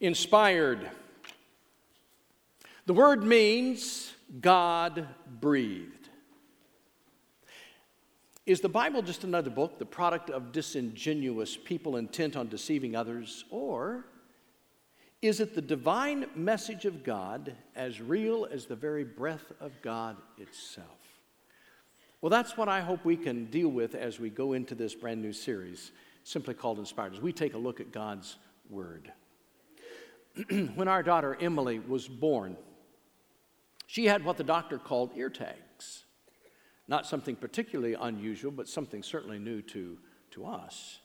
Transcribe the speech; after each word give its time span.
Inspired. 0.00 0.90
The 2.86 2.94
word 2.94 3.24
means 3.24 4.12
God 4.40 5.08
breathed. 5.40 6.08
Is 8.46 8.60
the 8.60 8.68
Bible 8.68 9.02
just 9.02 9.24
another 9.24 9.50
book, 9.50 9.78
the 9.78 9.84
product 9.84 10.30
of 10.30 10.52
disingenuous 10.52 11.56
people 11.56 11.96
intent 11.96 12.34
on 12.34 12.48
deceiving 12.48 12.96
others? 12.96 13.44
Or 13.50 14.06
is 15.20 15.40
it 15.40 15.54
the 15.54 15.60
divine 15.60 16.26
message 16.34 16.84
of 16.84 17.04
God 17.04 17.54
as 17.76 18.00
real 18.00 18.46
as 18.50 18.66
the 18.66 18.76
very 18.76 19.04
breath 19.04 19.52
of 19.60 19.72
God 19.82 20.16
itself? 20.38 20.86
Well, 22.20 22.30
that's 22.30 22.56
what 22.56 22.68
I 22.68 22.80
hope 22.80 23.04
we 23.04 23.16
can 23.16 23.46
deal 23.46 23.68
with 23.68 23.94
as 23.94 24.18
we 24.18 24.30
go 24.30 24.54
into 24.54 24.74
this 24.74 24.94
brand 24.94 25.20
new 25.20 25.32
series, 25.32 25.92
simply 26.24 26.54
called 26.54 26.78
Inspired, 26.78 27.14
as 27.14 27.20
we 27.20 27.32
take 27.32 27.54
a 27.54 27.58
look 27.58 27.80
at 27.80 27.92
God's 27.92 28.36
Word. 28.70 29.12
when 30.74 30.88
our 30.88 31.02
daughter 31.02 31.36
Emily 31.40 31.78
was 31.78 32.08
born, 32.08 32.56
she 33.86 34.06
had 34.06 34.24
what 34.24 34.36
the 34.36 34.44
doctor 34.44 34.78
called 34.78 35.10
ear 35.16 35.30
tags. 35.30 36.04
Not 36.86 37.06
something 37.06 37.36
particularly 37.36 37.94
unusual, 37.94 38.50
but 38.50 38.68
something 38.68 39.02
certainly 39.02 39.38
new 39.38 39.62
to, 39.62 39.98
to 40.32 40.46
us. 40.46 40.98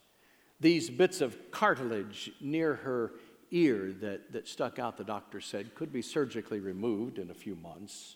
These 0.60 0.90
bits 0.90 1.22
of 1.22 1.52
cartilage 1.52 2.32
near 2.40 2.76
her 2.76 3.14
ear 3.52 3.94
that, 4.02 4.32
that 4.32 4.48
stuck 4.48 4.80
out, 4.80 4.98
the 4.98 5.04
doctor 5.04 5.42
said, 5.42 5.76
could 5.76 5.92
be 5.92 6.02
surgically 6.02 6.60
removed 6.60 7.20
in 7.20 7.30
a 7.30 7.34
few 7.34 7.56
months. 7.56 8.16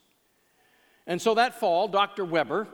And 1.05 1.21
so 1.21 1.33
that 1.35 1.59
fall, 1.59 1.87
Dr. 1.87 2.25
Weber, 2.25 2.67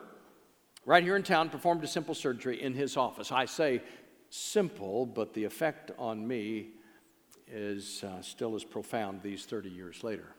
right 0.86 1.04
here 1.04 1.16
in 1.16 1.24
town, 1.24 1.50
performed 1.50 1.84
a 1.84 1.88
simple 1.88 2.16
surgery 2.16 2.62
in 2.62 2.74
his 2.74 2.98
office. 2.98 3.32
I 3.32 3.46
say 3.46 3.82
simple, 4.30 5.06
but 5.06 5.34
the 5.34 5.44
effect 5.44 5.92
on 5.98 6.28
me 6.28 6.70
is 7.54 8.04
uh, 8.04 8.22
still 8.22 8.56
as 8.56 8.64
profound 8.64 9.22
these 9.22 9.46
30 9.46 9.70
years 9.70 10.04
later. 10.04 10.36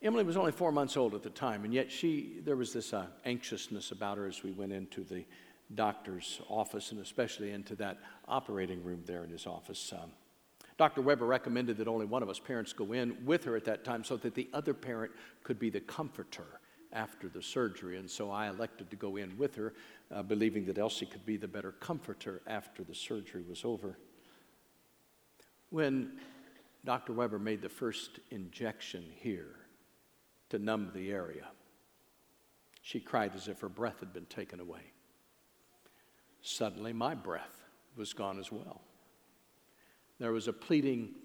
Emily 0.00 0.22
was 0.22 0.36
only 0.36 0.52
four 0.52 0.70
months 0.70 0.96
old 0.96 1.14
at 1.14 1.22
the 1.22 1.30
time, 1.30 1.64
and 1.64 1.72
yet 1.72 1.90
she, 1.90 2.40
there 2.44 2.56
was 2.56 2.72
this 2.72 2.92
uh, 2.92 3.06
anxiousness 3.24 3.90
about 3.90 4.18
her 4.18 4.26
as 4.26 4.42
we 4.42 4.52
went 4.52 4.72
into 4.72 5.02
the 5.02 5.24
doctor's 5.74 6.40
office 6.48 6.92
and 6.92 7.00
especially 7.00 7.50
into 7.50 7.74
that 7.74 7.98
operating 8.28 8.84
room 8.84 9.02
there 9.06 9.24
in 9.24 9.30
his 9.30 9.46
office. 9.46 9.92
Um, 9.92 10.10
Dr. 10.76 11.02
Weber 11.02 11.24
recommended 11.26 11.78
that 11.78 11.88
only 11.88 12.04
one 12.04 12.22
of 12.22 12.28
us 12.28 12.38
parents 12.38 12.72
go 12.72 12.92
in 12.92 13.16
with 13.24 13.44
her 13.44 13.56
at 13.56 13.64
that 13.64 13.84
time 13.84 14.04
so 14.04 14.16
that 14.18 14.34
the 14.34 14.48
other 14.52 14.74
parent 14.74 15.12
could 15.42 15.58
be 15.58 15.70
the 15.70 15.80
comforter 15.80 16.60
after 16.92 17.28
the 17.28 17.42
surgery. 17.42 17.96
And 17.96 18.10
so 18.10 18.30
I 18.30 18.48
elected 18.48 18.90
to 18.90 18.96
go 18.96 19.16
in 19.16 19.36
with 19.38 19.54
her, 19.56 19.72
uh, 20.12 20.22
believing 20.22 20.64
that 20.66 20.78
Elsie 20.78 21.06
could 21.06 21.24
be 21.24 21.36
the 21.36 21.48
better 21.48 21.72
comforter 21.72 22.42
after 22.46 22.84
the 22.84 22.94
surgery 22.94 23.44
was 23.48 23.64
over. 23.64 23.96
When 25.74 26.12
Dr. 26.84 27.12
Weber 27.12 27.40
made 27.40 27.60
the 27.60 27.68
first 27.68 28.20
injection 28.30 29.06
here 29.16 29.56
to 30.50 30.60
numb 30.60 30.92
the 30.94 31.10
area, 31.10 31.48
she 32.82 33.00
cried 33.00 33.34
as 33.34 33.48
if 33.48 33.58
her 33.58 33.68
breath 33.68 33.98
had 33.98 34.12
been 34.12 34.26
taken 34.26 34.60
away. 34.60 34.92
Suddenly, 36.42 36.92
my 36.92 37.16
breath 37.16 37.64
was 37.96 38.12
gone 38.12 38.38
as 38.38 38.52
well. 38.52 38.82
There 40.20 40.30
was 40.30 40.46
a 40.46 40.52
pleading 40.52 41.16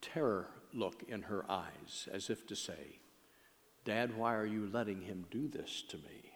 terror 0.00 0.48
look 0.72 1.04
in 1.06 1.22
her 1.22 1.48
eyes, 1.48 2.08
as 2.10 2.28
if 2.28 2.44
to 2.48 2.56
say, 2.56 2.98
Dad, 3.84 4.16
why 4.16 4.34
are 4.34 4.46
you 4.46 4.68
letting 4.72 5.00
him 5.00 5.26
do 5.30 5.46
this 5.46 5.84
to 5.90 5.96
me? 5.98 6.32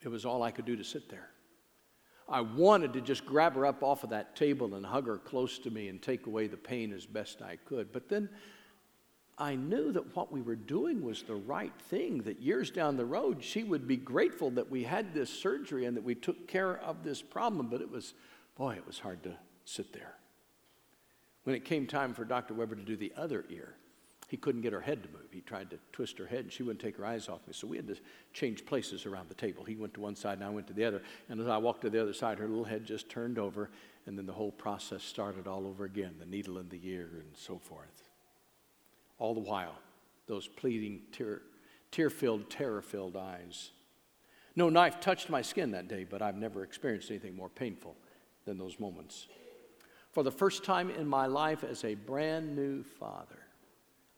It 0.00 0.08
was 0.08 0.24
all 0.24 0.42
I 0.42 0.50
could 0.50 0.64
do 0.64 0.76
to 0.76 0.84
sit 0.84 1.10
there. 1.10 1.28
I 2.28 2.42
wanted 2.42 2.92
to 2.92 3.00
just 3.00 3.24
grab 3.24 3.54
her 3.54 3.64
up 3.64 3.82
off 3.82 4.04
of 4.04 4.10
that 4.10 4.36
table 4.36 4.74
and 4.74 4.84
hug 4.84 5.06
her 5.06 5.16
close 5.16 5.58
to 5.60 5.70
me 5.70 5.88
and 5.88 6.00
take 6.00 6.26
away 6.26 6.46
the 6.46 6.56
pain 6.56 6.92
as 6.92 7.06
best 7.06 7.40
I 7.40 7.56
could. 7.64 7.90
But 7.92 8.08
then 8.08 8.28
I 9.38 9.54
knew 9.54 9.92
that 9.92 10.14
what 10.14 10.30
we 10.30 10.42
were 10.42 10.56
doing 10.56 11.02
was 11.02 11.22
the 11.22 11.36
right 11.36 11.72
thing, 11.88 12.22
that 12.22 12.40
years 12.40 12.70
down 12.70 12.96
the 12.96 13.04
road, 13.04 13.42
she 13.42 13.62
would 13.62 13.86
be 13.86 13.96
grateful 13.96 14.50
that 14.50 14.70
we 14.70 14.82
had 14.82 15.14
this 15.14 15.30
surgery 15.30 15.86
and 15.86 15.96
that 15.96 16.04
we 16.04 16.14
took 16.14 16.48
care 16.48 16.78
of 16.78 17.02
this 17.02 17.22
problem. 17.22 17.68
But 17.68 17.80
it 17.80 17.90
was, 17.90 18.14
boy, 18.56 18.74
it 18.74 18.86
was 18.86 18.98
hard 18.98 19.22
to 19.22 19.34
sit 19.64 19.92
there. 19.92 20.14
When 21.44 21.56
it 21.56 21.64
came 21.64 21.86
time 21.86 22.12
for 22.12 22.24
Dr. 22.24 22.52
Weber 22.52 22.74
to 22.74 22.82
do 22.82 22.96
the 22.96 23.12
other 23.16 23.46
ear, 23.48 23.74
he 24.28 24.36
couldn't 24.36 24.60
get 24.60 24.74
her 24.74 24.80
head 24.80 25.02
to 25.02 25.08
move. 25.08 25.26
He 25.32 25.40
tried 25.40 25.70
to 25.70 25.78
twist 25.90 26.18
her 26.18 26.26
head, 26.26 26.40
and 26.40 26.52
she 26.52 26.62
wouldn't 26.62 26.80
take 26.80 26.98
her 26.98 27.06
eyes 27.06 27.30
off 27.30 27.40
me. 27.46 27.54
So 27.54 27.66
we 27.66 27.78
had 27.78 27.88
to 27.88 27.96
change 28.34 28.66
places 28.66 29.06
around 29.06 29.28
the 29.30 29.34
table. 29.34 29.64
He 29.64 29.74
went 29.74 29.94
to 29.94 30.00
one 30.00 30.14
side, 30.14 30.34
and 30.34 30.44
I 30.44 30.50
went 30.50 30.66
to 30.66 30.74
the 30.74 30.84
other. 30.84 31.02
And 31.30 31.40
as 31.40 31.48
I 31.48 31.56
walked 31.56 31.80
to 31.80 31.90
the 31.90 32.00
other 32.00 32.12
side, 32.12 32.38
her 32.38 32.46
little 32.46 32.64
head 32.64 32.84
just 32.84 33.08
turned 33.08 33.38
over, 33.38 33.70
and 34.06 34.18
then 34.18 34.26
the 34.26 34.32
whole 34.34 34.52
process 34.52 35.02
started 35.02 35.46
all 35.46 35.66
over 35.66 35.84
again 35.84 36.14
the 36.20 36.26
needle 36.26 36.58
in 36.58 36.68
the 36.68 36.80
ear 36.84 37.08
and 37.14 37.30
so 37.34 37.58
forth. 37.58 38.10
All 39.18 39.32
the 39.32 39.40
while, 39.40 39.74
those 40.26 40.46
pleading, 40.46 41.00
tear 41.90 42.10
filled, 42.10 42.50
terror 42.50 42.82
filled 42.82 43.16
eyes. 43.16 43.70
No 44.54 44.68
knife 44.68 45.00
touched 45.00 45.30
my 45.30 45.40
skin 45.40 45.70
that 45.70 45.88
day, 45.88 46.04
but 46.04 46.20
I've 46.20 46.36
never 46.36 46.64
experienced 46.64 47.10
anything 47.10 47.34
more 47.34 47.48
painful 47.48 47.96
than 48.44 48.58
those 48.58 48.78
moments. 48.78 49.26
For 50.12 50.22
the 50.22 50.30
first 50.30 50.64
time 50.64 50.90
in 50.90 51.06
my 51.06 51.26
life 51.26 51.64
as 51.64 51.84
a 51.84 51.94
brand 51.94 52.54
new 52.54 52.82
father, 52.82 53.38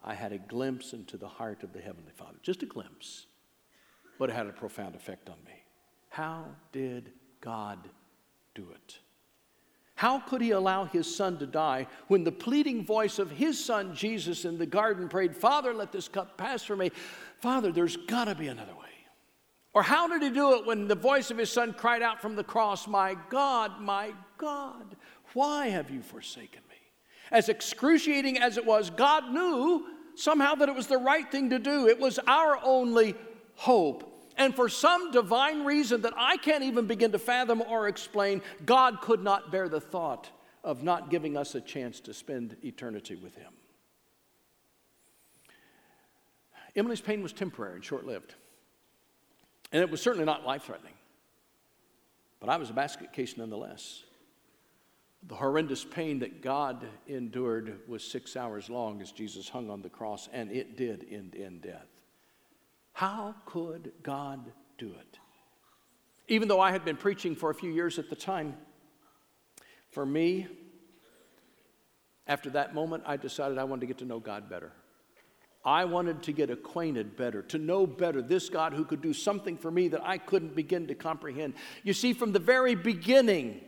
I 0.03 0.15
had 0.15 0.33
a 0.33 0.39
glimpse 0.39 0.93
into 0.93 1.17
the 1.17 1.29
heart 1.29 1.63
of 1.63 1.73
the 1.73 1.81
Heavenly 1.81 2.13
Father. 2.13 2.39
Just 2.43 2.63
a 2.63 2.67
glimpse, 2.67 3.27
but 4.19 4.31
it 4.31 4.35
had 4.35 4.47
a 4.47 4.53
profound 4.53 4.95
effect 4.95 5.29
on 5.29 5.37
me. 5.45 5.63
How 6.09 6.47
did 6.73 7.13
God 7.41 7.79
do 8.55 8.67
it? 8.75 8.99
How 9.95 10.19
could 10.19 10.41
he 10.41 10.53
allow 10.53 10.87
his 10.87 11.15
son 11.15 11.39
to 11.39 11.47
die 11.47 11.87
when 12.09 12.25
the 12.25 12.33
pleading 12.33 12.85
voice 12.85 13.19
of 13.19 13.31
his 13.31 13.63
son 13.63 13.95
Jesus 13.95 14.47
in 14.47 14.57
the 14.57 14.65
garden 14.65 15.09
prayed, 15.11 15.37
Father, 15.37 15.75
let 15.75 15.93
this 15.93 16.09
cup 16.09 16.39
pass 16.39 16.63
from 16.63 16.79
me? 16.79 16.91
Father, 17.41 17.71
there's 17.71 17.99
got 17.99 18.25
to 18.25 18.35
be 18.35 18.49
another 18.49 18.73
way. 18.73 18.81
Or 19.75 19.83
how 19.83 20.09
did 20.09 20.23
he 20.23 20.31
do 20.31 20.55
it 20.55 20.67
when 20.67 20.89
the 20.89 20.95
voice 20.95 21.31
of 21.31 21.37
his 21.37 21.53
son 21.53 21.75
cried 21.75 22.01
out 22.01 22.21
from 22.23 22.35
the 22.35 22.43
cross, 22.43 22.89
My 22.89 23.15
God, 23.29 23.81
my 23.81 24.13
God, 24.39 24.97
why 25.35 25.69
have 25.69 25.91
you 25.91 26.01
forsaken 26.01 26.63
me? 26.70 26.70
As 27.31 27.49
excruciating 27.49 28.39
as 28.39 28.57
it 28.57 28.65
was, 28.65 28.91
God 28.91 29.33
knew 29.33 29.87
somehow 30.15 30.55
that 30.57 30.69
it 30.69 30.75
was 30.75 30.87
the 30.87 30.99
right 30.99 31.31
thing 31.31 31.51
to 31.51 31.59
do. 31.59 31.87
It 31.89 31.99
was 31.99 32.19
our 32.27 32.59
only 32.63 33.15
hope. 33.55 34.07
And 34.37 34.55
for 34.55 34.69
some 34.69 35.11
divine 35.11 35.65
reason 35.65 36.03
that 36.03 36.15
I 36.17 36.37
can't 36.37 36.65
even 36.65 36.87
begin 36.87 37.13
to 37.13 37.19
fathom 37.19 37.63
or 37.63 37.89
explain, 37.89 38.43
God 38.65 39.01
could 39.01 39.23
not 39.23 39.53
bear 39.53 39.69
the 39.69 39.81
thought 39.81 40.31
of 40.65 40.83
not 40.83 41.11
giving 41.11 41.37
us 41.37 41.55
a 41.55 41.61
chance 41.61 42.01
to 42.01 42.15
spend 42.15 42.57
eternity 42.65 43.17
with 43.17 43.35
Him. 43.37 43.53
Emily's 46.77 47.01
pain 47.01 47.23
was 47.23 47.33
temporary 47.33 47.77
and 47.77 47.85
short 47.85 48.07
lived. 48.07 48.35
And 49.73 49.83
it 49.83 49.91
was 49.91 50.01
certainly 50.01 50.25
not 50.25 50.47
life 50.47 50.65
threatening. 50.65 50.95
But 52.41 52.49
I 52.49 52.57
was 52.57 52.71
a 52.71 52.73
basket 52.73 53.13
case 53.13 53.37
nonetheless. 53.37 54.03
The 55.29 55.35
horrendous 55.35 55.85
pain 55.85 56.21
that 56.21 56.43
God 56.43 56.87
endured 57.07 57.81
was 57.87 58.03
six 58.03 58.37
hours 58.37 58.71
long 58.71 59.03
as 59.03 59.13
Jesus 59.13 59.49
hung 59.49 59.71
on 59.71 59.83
the 59.83 59.91
cross, 59.91 60.29
and 60.33 60.51
it 60.51 60.77
did 60.77 61.07
end 61.11 61.35
in 61.35 61.61
death. 61.61 61.89
How 62.93 63.35
could 63.45 63.93
God 64.03 64.53
do 64.79 64.89
it? 64.89 65.19
Even 66.29 66.49
though 66.49 66.61
I 66.61 66.71
had 66.71 66.85
been 66.85 66.97
preaching 66.97 67.35
for 67.35 67.51
a 67.51 67.55
few 67.55 67.71
years 67.71 67.99
at 67.99 68.09
the 68.09 68.17
time, 68.17 68.57
for 69.91 70.07
me, 70.07 70.47
after 72.27 72.51
that 72.51 72.75
moment, 72.75 73.03
I 73.07 73.17
decided 73.17 73.59
I 73.59 73.65
wanted 73.65 73.81
to 73.81 73.87
get 73.87 73.99
to 73.99 74.05
know 74.05 74.21
God 74.21 74.49
better. 74.49 74.73
I 75.65 75.85
wanted 75.85 76.23
to 76.23 76.33
get 76.33 76.49
acquainted 76.49 77.17
better, 77.17 77.43
to 77.43 77.59
know 77.59 77.87
better 77.87 78.23
this 78.23 78.49
God 78.49 78.73
who 78.73 78.85
could 78.85 79.03
do 79.03 79.13
something 79.13 79.59
for 79.59 79.71
me 79.71 79.89
that 79.89 80.03
I 80.03 80.17
couldn't 80.17 80.55
begin 80.55 80.87
to 80.87 80.95
comprehend. 80.95 81.55
You 81.83 81.93
see, 81.93 82.15
from 82.15 82.33
the 82.33 82.39
very 82.39 82.75
beginning, 82.75 83.61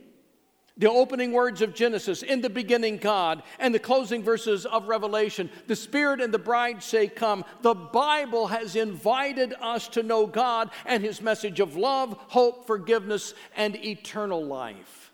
the 0.79 0.91
opening 0.91 1.33
words 1.33 1.61
of 1.61 1.75
Genesis, 1.75 2.23
in 2.23 2.41
the 2.41 2.49
beginning, 2.49 2.97
God, 2.97 3.43
and 3.59 3.75
the 3.75 3.79
closing 3.79 4.23
verses 4.23 4.65
of 4.65 4.89
Revelation, 4.89 5.51
the 5.67 5.77
Spirit 5.77 6.21
and 6.21 6.33
the 6.33 6.39
bride 6.39 6.83
say, 6.83 7.09
Come. 7.09 7.45
The 7.61 7.75
Bible 7.75 8.47
has 8.47 8.75
invited 8.75 9.55
us 9.61 9.89
to 9.89 10.03
know 10.03 10.27
God 10.27 10.71
and 10.87 11.03
His 11.03 11.21
message 11.21 11.61
of 11.61 11.77
love, 11.77 12.17
hope, 12.29 12.67
forgiveness, 12.67 13.35
and 13.55 13.77
eternal 13.77 14.45
life. 14.45 15.13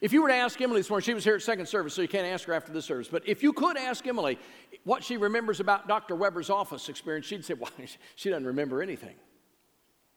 If 0.00 0.12
you 0.12 0.22
were 0.22 0.28
to 0.28 0.34
ask 0.34 0.60
Emily 0.60 0.80
this 0.80 0.90
morning, 0.90 1.04
she 1.04 1.14
was 1.14 1.24
here 1.24 1.36
at 1.36 1.42
second 1.42 1.66
service, 1.66 1.94
so 1.94 2.02
you 2.02 2.08
can't 2.08 2.26
ask 2.26 2.46
her 2.46 2.52
after 2.52 2.72
this 2.72 2.84
service, 2.84 3.08
but 3.08 3.26
if 3.26 3.42
you 3.42 3.52
could 3.52 3.76
ask 3.76 4.06
Emily 4.06 4.38
what 4.84 5.02
she 5.02 5.16
remembers 5.16 5.60
about 5.60 5.88
Dr. 5.88 6.14
Weber's 6.14 6.50
office 6.50 6.88
experience, 6.88 7.26
she'd 7.26 7.44
say, 7.44 7.54
Well, 7.58 7.70
she 8.14 8.30
doesn't 8.30 8.46
remember 8.46 8.82
anything. 8.82 9.16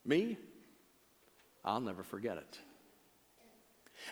Me? 0.06 0.38
I'll 1.66 1.82
never 1.82 2.04
forget 2.04 2.38
it. 2.38 2.60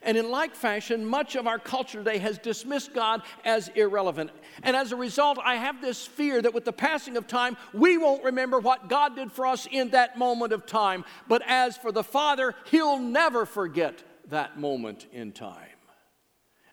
And 0.01 0.17
in 0.17 0.29
like 0.29 0.55
fashion, 0.55 1.05
much 1.05 1.35
of 1.35 1.47
our 1.47 1.59
culture 1.59 1.99
today 1.99 2.17
has 2.17 2.37
dismissed 2.37 2.93
God 2.93 3.21
as 3.43 3.69
irrelevant. 3.69 4.31
And 4.63 4.75
as 4.75 4.91
a 4.91 4.95
result, 4.95 5.39
I 5.43 5.55
have 5.55 5.81
this 5.81 6.05
fear 6.05 6.41
that 6.41 6.53
with 6.53 6.65
the 6.65 6.73
passing 6.73 7.17
of 7.17 7.27
time, 7.27 7.57
we 7.73 7.97
won't 7.97 8.23
remember 8.23 8.59
what 8.59 8.89
God 8.89 9.15
did 9.15 9.31
for 9.31 9.45
us 9.45 9.67
in 9.69 9.89
that 9.91 10.17
moment 10.17 10.53
of 10.53 10.65
time. 10.65 11.05
But 11.27 11.41
as 11.45 11.77
for 11.77 11.91
the 11.91 12.03
Father, 12.03 12.55
He'll 12.65 12.99
never 12.99 13.45
forget 13.45 14.03
that 14.29 14.59
moment 14.59 15.07
in 15.11 15.31
time. 15.31 15.69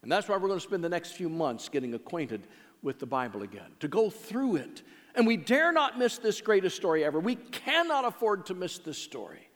And 0.03 0.11
that's 0.11 0.29
why 0.29 0.37
we're 0.37 0.49
going 0.49 0.61
to 0.61 0.67
spend 0.67 0.83
the 0.83 0.89
next 0.89 1.13
few 1.13 1.29
months 1.29 1.69
getting 1.69 1.95
acquainted 1.95 2.49
with 2.83 2.99
the 2.99 3.07
Bible 3.07 3.43
again, 3.43 3.71
to 3.79 3.87
go 3.87 4.11
through 4.11 4.57
it. 4.57 4.83
And 5.15 5.27
we 5.27 5.37
dare 5.37 5.71
not 5.73 5.99
miss 5.99 6.19
this 6.19 6.41
greatest 6.41 6.75
story 6.75 7.05
ever. 7.05 7.21
We 7.21 7.37
cannot 7.37 8.05
afford 8.05 8.47
to 8.47 8.55
miss 8.55 8.79
this 8.79 8.99
story. 8.99 9.49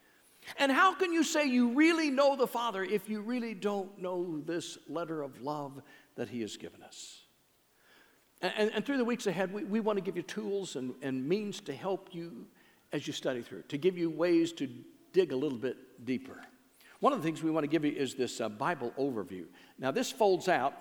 And 0.59 0.71
how 0.71 0.95
can 0.95 1.13
you 1.13 1.25
say 1.25 1.47
you 1.47 1.75
really 1.75 2.11
know 2.11 2.37
the 2.37 2.47
Father 2.47 2.85
if 2.85 3.09
you 3.09 3.21
really 3.21 3.55
don't 3.55 4.01
know 4.01 4.41
this 4.45 4.79
letter 4.89 5.23
of 5.23 5.41
love 5.41 5.83
that 6.15 6.29
He 6.29 6.41
has 6.43 6.57
given 6.57 6.83
us? 6.83 7.23
And, 8.43 8.71
and 8.75 8.85
through 8.85 8.99
the 8.99 9.05
weeks 9.05 9.27
ahead, 9.27 9.53
we, 9.53 9.65
we 9.65 9.81
want 9.81 9.97
to 9.97 10.03
give 10.03 10.17
you 10.17 10.23
tools 10.23 10.77
and, 10.77 10.95
and 11.03 11.27
means 11.27 11.61
to 11.63 11.75
help 11.75 12.11
you 12.13 12.47
as 12.93 13.07
you 13.07 13.13
study 13.13 13.43
through, 13.43 13.63
to 13.63 13.79
give 13.79 13.99
you 13.99 14.11
ways 14.11 14.53
to 14.53 14.69
dig 15.13 15.33
a 15.33 15.37
little 15.37 15.59
bit 15.59 16.05
deeper. 16.05 16.41
One 17.01 17.13
of 17.13 17.21
the 17.21 17.25
things 17.25 17.43
we 17.43 17.51
want 17.51 17.65
to 17.65 17.69
give 17.69 17.85
you 17.85 17.93
is 17.93 18.15
this 18.15 18.41
uh, 18.41 18.49
Bible 18.49 18.93
overview. 18.99 19.45
Now, 19.79 19.91
this 19.91 20.13
folds 20.13 20.49
out 20.49 20.75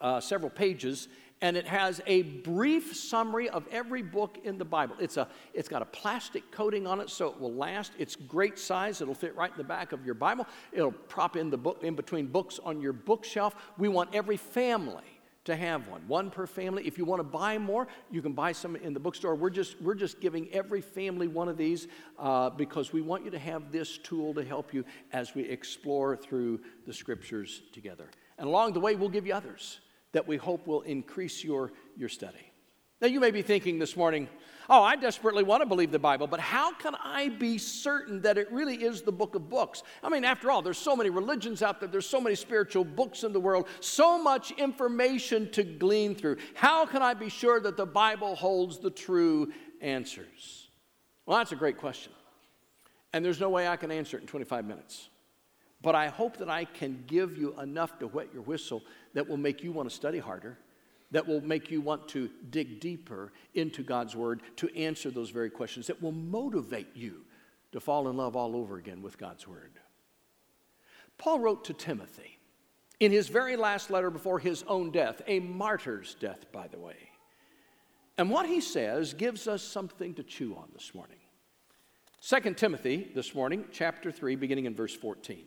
uh, 0.00 0.20
several 0.20 0.50
pages 0.50 1.08
and 1.42 1.56
it 1.56 1.66
has 1.66 2.00
a 2.06 2.22
brief 2.22 2.96
summary 2.96 3.48
of 3.48 3.66
every 3.70 4.02
book 4.02 4.38
in 4.44 4.56
the 4.56 4.64
Bible. 4.64 4.96
It's, 4.98 5.16
a, 5.16 5.28
it's 5.52 5.68
got 5.68 5.82
a 5.82 5.86
plastic 5.86 6.50
coating 6.50 6.86
on 6.86 7.00
it 7.00 7.10
so 7.10 7.28
it 7.28 7.40
will 7.40 7.52
last. 7.52 7.92
It's 7.98 8.16
great 8.16 8.58
size. 8.58 9.00
It'll 9.00 9.14
fit 9.14 9.36
right 9.36 9.50
in 9.50 9.56
the 9.58 9.64
back 9.64 9.92
of 9.92 10.04
your 10.04 10.14
Bible. 10.14 10.46
It'll 10.72 10.92
prop 10.92 11.36
in 11.36 11.50
the 11.50 11.58
book 11.58 11.82
in 11.82 11.94
between 11.94 12.26
books 12.26 12.58
on 12.64 12.80
your 12.80 12.94
bookshelf. 12.94 13.54
We 13.76 13.88
want 13.88 14.14
every 14.14 14.38
family 14.38 15.04
to 15.44 15.54
have 15.54 15.86
one, 15.86 16.02
one 16.08 16.30
per 16.30 16.46
family. 16.46 16.86
If 16.86 16.98
you 16.98 17.04
want 17.04 17.20
to 17.20 17.24
buy 17.24 17.58
more, 17.58 17.86
you 18.10 18.20
can 18.22 18.32
buy 18.32 18.52
some 18.52 18.74
in 18.74 18.94
the 18.94 18.98
bookstore. 18.98 19.34
We're 19.34 19.50
just, 19.50 19.80
we're 19.80 19.94
just 19.94 20.20
giving 20.20 20.52
every 20.52 20.80
family 20.80 21.28
one 21.28 21.48
of 21.48 21.56
these 21.56 21.86
uh, 22.18 22.50
because 22.50 22.92
we 22.92 23.00
want 23.00 23.24
you 23.24 23.30
to 23.30 23.38
have 23.38 23.70
this 23.70 23.98
tool 23.98 24.34
to 24.34 24.42
help 24.42 24.74
you 24.74 24.84
as 25.12 25.34
we 25.34 25.44
explore 25.44 26.16
through 26.16 26.60
the 26.86 26.92
scriptures 26.92 27.62
together. 27.72 28.08
And 28.38 28.48
along 28.48 28.72
the 28.72 28.80
way, 28.80 28.96
we'll 28.96 29.08
give 29.08 29.26
you 29.26 29.34
others 29.34 29.80
that 30.12 30.26
we 30.26 30.36
hope 30.36 30.66
will 30.66 30.82
increase 30.82 31.44
your, 31.44 31.72
your 31.96 32.08
study. 32.08 32.52
Now, 33.00 33.08
you 33.08 33.20
may 33.20 33.30
be 33.30 33.42
thinking 33.42 33.78
this 33.78 33.94
morning, 33.94 34.26
oh, 34.70 34.82
I 34.82 34.96
desperately 34.96 35.42
want 35.44 35.62
to 35.62 35.66
believe 35.66 35.90
the 35.90 35.98
Bible, 35.98 36.26
but 36.26 36.40
how 36.40 36.72
can 36.72 36.94
I 36.94 37.28
be 37.28 37.58
certain 37.58 38.22
that 38.22 38.38
it 38.38 38.50
really 38.50 38.76
is 38.76 39.02
the 39.02 39.12
book 39.12 39.34
of 39.34 39.50
books? 39.50 39.82
I 40.02 40.08
mean, 40.08 40.24
after 40.24 40.50
all, 40.50 40.62
there's 40.62 40.78
so 40.78 40.96
many 40.96 41.10
religions 41.10 41.62
out 41.62 41.78
there, 41.78 41.90
there's 41.90 42.08
so 42.08 42.20
many 42.20 42.34
spiritual 42.34 42.84
books 42.84 43.22
in 43.22 43.34
the 43.34 43.40
world, 43.40 43.68
so 43.80 44.22
much 44.22 44.50
information 44.52 45.50
to 45.52 45.62
glean 45.62 46.14
through. 46.14 46.38
How 46.54 46.86
can 46.86 47.02
I 47.02 47.12
be 47.12 47.28
sure 47.28 47.60
that 47.60 47.76
the 47.76 47.86
Bible 47.86 48.34
holds 48.34 48.78
the 48.78 48.90
true 48.90 49.52
answers? 49.82 50.68
Well, 51.26 51.36
that's 51.36 51.52
a 51.52 51.56
great 51.56 51.76
question. 51.76 52.12
And 53.12 53.22
there's 53.22 53.40
no 53.40 53.50
way 53.50 53.68
I 53.68 53.76
can 53.76 53.90
answer 53.90 54.16
it 54.16 54.22
in 54.22 54.26
25 54.26 54.64
minutes. 54.64 55.10
But 55.82 55.94
I 55.94 56.08
hope 56.08 56.38
that 56.38 56.48
I 56.48 56.64
can 56.64 57.04
give 57.06 57.36
you 57.36 57.58
enough 57.60 57.98
to 57.98 58.06
wet 58.06 58.28
your 58.32 58.42
whistle 58.42 58.82
that 59.14 59.28
will 59.28 59.36
make 59.36 59.62
you 59.62 59.72
want 59.72 59.88
to 59.88 59.94
study 59.94 60.18
harder, 60.18 60.58
that 61.10 61.26
will 61.26 61.40
make 61.40 61.70
you 61.70 61.80
want 61.80 62.08
to 62.08 62.30
dig 62.50 62.80
deeper 62.80 63.32
into 63.54 63.82
God's 63.82 64.16
Word 64.16 64.42
to 64.56 64.74
answer 64.76 65.10
those 65.10 65.30
very 65.30 65.50
questions, 65.50 65.86
that 65.86 66.02
will 66.02 66.12
motivate 66.12 66.96
you 66.96 67.24
to 67.72 67.80
fall 67.80 68.08
in 68.08 68.16
love 68.16 68.36
all 68.36 68.56
over 68.56 68.76
again 68.76 69.02
with 69.02 69.18
God's 69.18 69.46
Word. 69.46 69.72
Paul 71.18 71.40
wrote 71.40 71.64
to 71.64 71.72
Timothy 71.72 72.38
in 73.00 73.12
his 73.12 73.28
very 73.28 73.56
last 73.56 73.90
letter 73.90 74.10
before 74.10 74.38
his 74.38 74.64
own 74.66 74.90
death, 74.90 75.20
a 75.26 75.40
martyr's 75.40 76.14
death, 76.14 76.50
by 76.52 76.68
the 76.68 76.78
way. 76.78 76.96
And 78.18 78.30
what 78.30 78.46
he 78.46 78.60
says 78.60 79.12
gives 79.12 79.46
us 79.46 79.62
something 79.62 80.14
to 80.14 80.22
chew 80.22 80.56
on 80.56 80.68
this 80.72 80.94
morning. 80.94 81.18
2 82.22 82.54
Timothy, 82.54 83.10
this 83.14 83.34
morning, 83.34 83.66
chapter 83.70 84.10
3, 84.10 84.36
beginning 84.36 84.64
in 84.64 84.74
verse 84.74 84.94
14. 84.94 85.44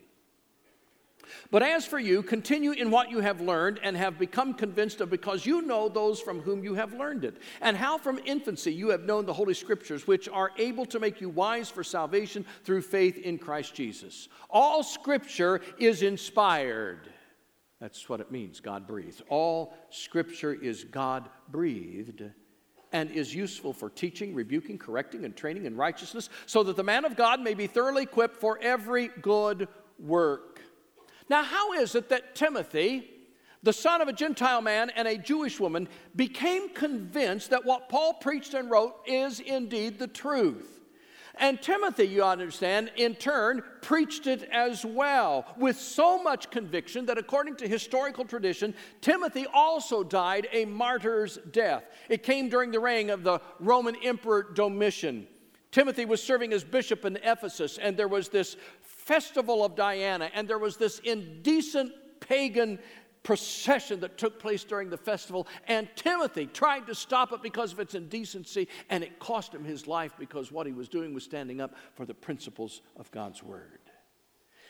But 1.51 1.63
as 1.63 1.85
for 1.85 1.99
you, 1.99 2.23
continue 2.23 2.71
in 2.71 2.91
what 2.91 3.09
you 3.09 3.19
have 3.19 3.41
learned 3.41 3.79
and 3.83 3.95
have 3.97 4.19
become 4.19 4.53
convinced 4.53 5.01
of, 5.01 5.09
because 5.09 5.45
you 5.45 5.61
know 5.61 5.89
those 5.89 6.19
from 6.19 6.41
whom 6.41 6.63
you 6.63 6.75
have 6.75 6.93
learned 6.93 7.25
it, 7.25 7.37
and 7.61 7.75
how 7.75 7.97
from 7.97 8.19
infancy 8.25 8.73
you 8.73 8.89
have 8.89 9.03
known 9.03 9.25
the 9.25 9.33
Holy 9.33 9.53
Scriptures, 9.53 10.07
which 10.07 10.29
are 10.29 10.51
able 10.57 10.85
to 10.85 10.99
make 10.99 11.21
you 11.21 11.29
wise 11.29 11.69
for 11.69 11.83
salvation 11.83 12.45
through 12.63 12.81
faith 12.81 13.17
in 13.17 13.37
Christ 13.37 13.73
Jesus. 13.73 14.27
All 14.49 14.83
Scripture 14.83 15.61
is 15.77 16.01
inspired. 16.01 17.09
That's 17.79 18.09
what 18.09 18.19
it 18.19 18.31
means, 18.31 18.59
God 18.59 18.85
breathed. 18.85 19.21
All 19.29 19.73
Scripture 19.89 20.53
is 20.53 20.83
God 20.83 21.29
breathed 21.47 22.23
and 22.91 23.11
is 23.11 23.33
useful 23.33 23.71
for 23.71 23.89
teaching, 23.89 24.33
rebuking, 24.33 24.77
correcting, 24.77 25.23
and 25.23 25.35
training 25.35 25.65
in 25.65 25.75
righteousness, 25.75 26.27
so 26.45 26.63
that 26.63 26.75
the 26.75 26.83
man 26.83 27.05
of 27.05 27.15
God 27.15 27.39
may 27.39 27.53
be 27.53 27.67
thoroughly 27.67 28.03
equipped 28.03 28.37
for 28.37 28.57
every 28.61 29.09
good 29.21 29.67
work. 29.99 30.59
Now, 31.29 31.43
how 31.43 31.73
is 31.73 31.95
it 31.95 32.09
that 32.09 32.35
Timothy, 32.35 33.09
the 33.61 33.73
son 33.73 34.01
of 34.01 34.07
a 34.07 34.13
Gentile 34.13 34.61
man 34.61 34.89
and 34.89 35.07
a 35.07 35.17
Jewish 35.17 35.59
woman, 35.59 35.87
became 36.15 36.69
convinced 36.69 37.51
that 37.51 37.65
what 37.65 37.89
Paul 37.89 38.13
preached 38.15 38.53
and 38.53 38.69
wrote 38.69 38.95
is 39.05 39.39
indeed 39.39 39.99
the 39.99 40.07
truth? 40.07 40.77
And 41.35 41.61
Timothy, 41.61 42.05
you 42.05 42.23
understand, 42.23 42.91
in 42.97 43.15
turn, 43.15 43.63
preached 43.81 44.27
it 44.27 44.43
as 44.51 44.83
well 44.83 45.45
with 45.57 45.79
so 45.79 46.21
much 46.21 46.51
conviction 46.51 47.05
that 47.05 47.17
according 47.17 47.55
to 47.57 47.67
historical 47.67 48.25
tradition, 48.25 48.73
Timothy 48.99 49.45
also 49.53 50.03
died 50.03 50.49
a 50.51 50.65
martyr's 50.65 51.37
death. 51.51 51.85
It 52.09 52.23
came 52.23 52.49
during 52.49 52.71
the 52.71 52.81
reign 52.81 53.09
of 53.09 53.23
the 53.23 53.39
Roman 53.59 53.95
Emperor 54.03 54.43
Domitian. 54.53 55.27
Timothy 55.71 56.03
was 56.03 56.21
serving 56.21 56.51
as 56.51 56.63
bishop 56.63 57.05
in 57.05 57.17
Ephesus, 57.17 57.77
and 57.77 57.95
there 57.95 58.07
was 58.07 58.27
this 58.29 58.57
festival 59.09 59.65
of 59.65 59.75
Diana, 59.75 60.29
and 60.35 60.47
there 60.47 60.59
was 60.59 60.77
this 60.77 60.99
indecent 60.99 61.91
pagan 62.19 62.77
procession 63.23 63.99
that 64.01 64.19
took 64.19 64.39
place 64.39 64.63
during 64.63 64.91
the 64.91 64.97
festival, 64.97 65.47
and 65.67 65.89
Timothy 65.95 66.45
tried 66.45 66.85
to 66.85 66.93
stop 66.93 67.31
it 67.31 67.41
because 67.41 67.73
of 67.73 67.79
its 67.79 67.95
indecency, 67.95 68.67
and 68.91 69.03
it 69.03 69.17
cost 69.17 69.51
him 69.51 69.63
his 69.63 69.87
life 69.87 70.13
because 70.19 70.51
what 70.51 70.67
he 70.67 70.73
was 70.73 70.87
doing 70.87 71.11
was 71.15 71.23
standing 71.23 71.59
up 71.59 71.73
for 71.95 72.05
the 72.05 72.13
principles 72.13 72.83
of 72.97 73.09
God's 73.09 73.41
Word. 73.41 73.79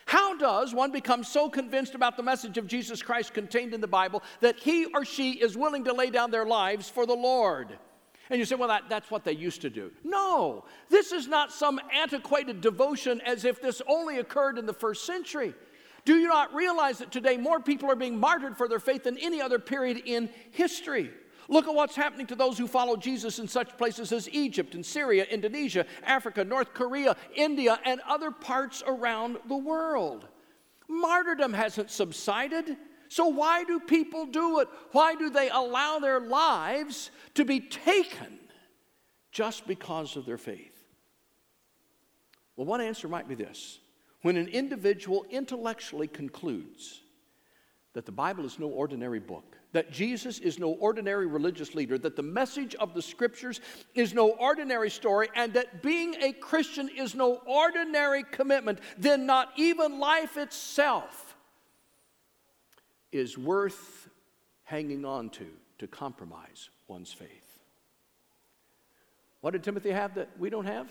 How 0.05 0.37
does 0.37 0.73
one 0.73 0.93
become 0.93 1.25
so 1.25 1.49
convinced 1.49 1.93
about 1.93 2.15
the 2.15 2.23
message 2.23 2.57
of 2.57 2.65
Jesus 2.65 3.01
Christ 3.03 3.33
contained 3.33 3.73
in 3.73 3.81
the 3.81 3.87
Bible 3.87 4.23
that 4.39 4.57
he 4.57 4.85
or 4.85 5.03
she 5.03 5.33
is 5.33 5.57
willing 5.57 5.83
to 5.83 5.93
lay 5.93 6.11
down 6.11 6.31
their 6.31 6.45
lives 6.45 6.87
for 6.87 7.05
the 7.05 7.13
Lord? 7.13 7.77
And 8.29 8.37
you 8.37 8.45
say, 8.45 8.55
well, 8.55 8.67
that, 8.67 8.83
that's 8.89 9.09
what 9.09 9.23
they 9.23 9.31
used 9.31 9.61
to 9.61 9.69
do. 9.69 9.91
No, 10.03 10.65
this 10.89 11.11
is 11.11 11.27
not 11.27 11.51
some 11.51 11.79
antiquated 11.91 12.61
devotion 12.61 13.21
as 13.21 13.43
if 13.43 13.61
this 13.61 13.81
only 13.87 14.19
occurred 14.19 14.57
in 14.57 14.65
the 14.65 14.73
first 14.73 15.05
century. 15.05 15.55
Do 16.05 16.15
you 16.15 16.27
not 16.27 16.53
realize 16.53 16.99
that 16.99 17.11
today 17.11 17.37
more 17.37 17.59
people 17.59 17.89
are 17.89 17.95
being 17.95 18.19
martyred 18.19 18.57
for 18.57 18.67
their 18.67 18.79
faith 18.79 19.03
than 19.03 19.17
any 19.17 19.41
other 19.41 19.59
period 19.59 20.01
in 20.05 20.29
history? 20.51 21.11
Look 21.47 21.67
at 21.67 21.73
what's 21.73 21.95
happening 21.95 22.27
to 22.27 22.35
those 22.35 22.59
who 22.59 22.67
follow 22.67 22.95
Jesus 22.95 23.39
in 23.39 23.47
such 23.47 23.75
places 23.75 24.11
as 24.11 24.29
Egypt 24.29 24.75
and 24.75 24.85
Syria, 24.85 25.25
Indonesia, 25.25 25.85
Africa, 26.03 26.43
North 26.43 26.75
Korea, 26.75 27.15
India, 27.35 27.79
and 27.85 27.99
other 28.07 28.29
parts 28.29 28.83
around 28.85 29.37
the 29.47 29.57
world. 29.57 30.27
Martyrdom 30.87 31.53
hasn't 31.53 31.89
subsided. 31.89 32.77
So, 33.09 33.27
why 33.27 33.63
do 33.63 33.79
people 33.79 34.27
do 34.27 34.59
it? 34.59 34.67
Why 34.91 35.15
do 35.15 35.31
they 35.31 35.49
allow 35.49 35.97
their 35.97 36.19
lives 36.19 37.09
to 37.33 37.43
be 37.43 37.59
taken 37.59 38.39
just 39.31 39.67
because 39.67 40.15
of 40.15 40.27
their 40.27 40.37
faith? 40.37 40.75
Well, 42.55 42.67
one 42.67 42.81
answer 42.81 43.07
might 43.07 43.27
be 43.27 43.35
this 43.35 43.79
when 44.21 44.37
an 44.37 44.47
individual 44.47 45.25
intellectually 45.31 46.07
concludes 46.07 47.01
that 47.93 48.05
the 48.05 48.11
Bible 48.11 48.45
is 48.45 48.59
no 48.59 48.67
ordinary 48.67 49.19
book, 49.19 49.57
that 49.71 49.91
Jesus 49.91 50.37
is 50.37 50.59
no 50.59 50.73
ordinary 50.73 51.25
religious 51.25 51.73
leader, 51.73 51.97
that 51.97 52.15
the 52.15 52.21
message 52.21 52.75
of 52.75 52.93
the 52.93 53.01
scriptures 53.01 53.59
is 53.95 54.13
no 54.13 54.29
ordinary 54.31 54.91
story, 54.91 55.29
and 55.35 55.53
that 55.53 55.81
being 55.81 56.15
a 56.21 56.31
Christian 56.33 56.89
is 56.89 57.15
no 57.15 57.41
ordinary 57.47 58.23
commitment, 58.23 58.79
then 58.99 59.25
not 59.25 59.51
even 59.55 59.99
life 59.99 60.37
itself 60.37 61.28
is 63.11 63.37
worth 63.37 64.09
hanging 64.63 65.05
on 65.05 65.29
to 65.29 65.47
to 65.79 65.87
compromise 65.87 66.69
one's 66.87 67.11
faith. 67.11 67.59
What 69.41 69.51
did 69.51 69.63
Timothy 69.63 69.91
have 69.91 70.15
that 70.15 70.29
we 70.37 70.49
don't 70.49 70.65
have? 70.65 70.89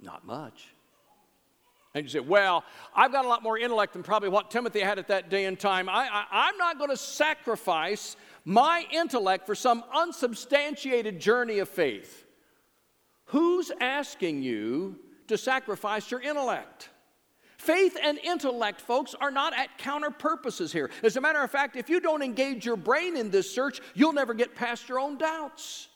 Not 0.00 0.24
much. 0.24 0.68
And 1.94 2.04
you 2.04 2.08
say, 2.08 2.20
well, 2.20 2.64
I've 2.94 3.12
got 3.12 3.26
a 3.26 3.28
lot 3.28 3.42
more 3.42 3.58
intellect 3.58 3.92
than 3.92 4.02
probably 4.02 4.30
what 4.30 4.50
Timothy 4.50 4.80
had 4.80 4.98
at 4.98 5.08
that 5.08 5.28
day 5.28 5.44
and 5.44 5.58
time. 5.58 5.88
I, 5.90 6.24
am 6.30 6.56
not 6.56 6.78
going 6.78 6.90
to 6.90 6.96
sacrifice 6.96 8.16
my 8.44 8.86
intellect 8.90 9.44
for 9.44 9.54
some 9.54 9.84
unsubstantiated 9.94 11.20
journey 11.20 11.58
of 11.58 11.68
faith. 11.68 12.24
Who's 13.26 13.70
asking 13.80 14.42
you 14.42 14.98
to 15.28 15.36
sacrifice 15.36 16.10
your 16.10 16.20
intellect? 16.20 16.88
Faith 17.62 17.96
and 18.02 18.18
intellect, 18.24 18.80
folks, 18.80 19.14
are 19.20 19.30
not 19.30 19.56
at 19.56 19.78
counter 19.78 20.10
purposes 20.10 20.72
here. 20.72 20.90
As 21.04 21.16
a 21.16 21.20
matter 21.20 21.40
of 21.40 21.48
fact, 21.48 21.76
if 21.76 21.88
you 21.88 22.00
don't 22.00 22.20
engage 22.20 22.66
your 22.66 22.74
brain 22.74 23.16
in 23.16 23.30
this 23.30 23.54
search, 23.54 23.80
you'll 23.94 24.12
never 24.12 24.34
get 24.34 24.56
past 24.56 24.88
your 24.88 24.98
own 24.98 25.16
doubts. 25.16 25.86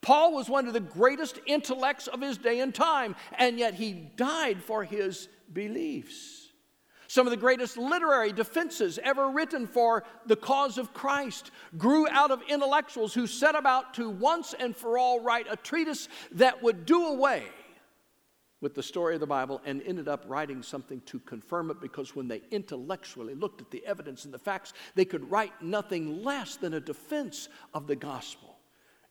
Paul 0.00 0.32
was 0.32 0.48
one 0.48 0.66
of 0.66 0.72
the 0.72 0.80
greatest 0.80 1.38
intellects 1.44 2.06
of 2.06 2.22
his 2.22 2.38
day 2.38 2.60
and 2.60 2.74
time, 2.74 3.14
and 3.36 3.58
yet 3.58 3.74
he 3.74 3.92
died 3.92 4.62
for 4.62 4.84
his 4.84 5.28
beliefs. 5.52 6.48
Some 7.08 7.26
of 7.26 7.30
the 7.30 7.36
greatest 7.36 7.76
literary 7.76 8.32
defenses 8.32 8.98
ever 9.04 9.28
written 9.28 9.66
for 9.66 10.02
the 10.24 10.34
cause 10.34 10.78
of 10.78 10.94
Christ 10.94 11.50
grew 11.76 12.08
out 12.08 12.30
of 12.30 12.40
intellectuals 12.48 13.12
who 13.12 13.26
set 13.26 13.54
about 13.54 13.92
to 13.94 14.08
once 14.08 14.54
and 14.58 14.74
for 14.74 14.96
all 14.96 15.20
write 15.20 15.46
a 15.50 15.56
treatise 15.56 16.08
that 16.32 16.62
would 16.62 16.86
do 16.86 17.08
away 17.08 17.44
with 18.60 18.74
the 18.74 18.82
story 18.82 19.14
of 19.14 19.20
the 19.20 19.26
Bible 19.26 19.60
and 19.64 19.82
ended 19.82 20.08
up 20.08 20.24
writing 20.26 20.62
something 20.62 21.00
to 21.02 21.18
confirm 21.20 21.70
it 21.70 21.80
because 21.80 22.16
when 22.16 22.28
they 22.28 22.42
intellectually 22.50 23.34
looked 23.34 23.60
at 23.60 23.70
the 23.70 23.84
evidence 23.86 24.24
and 24.24 24.32
the 24.32 24.38
facts, 24.38 24.72
they 24.94 25.04
could 25.04 25.30
write 25.30 25.52
nothing 25.62 26.22
less 26.24 26.56
than 26.56 26.74
a 26.74 26.80
defense 26.80 27.48
of 27.74 27.86
the 27.86 27.96
gospel. 27.96 28.56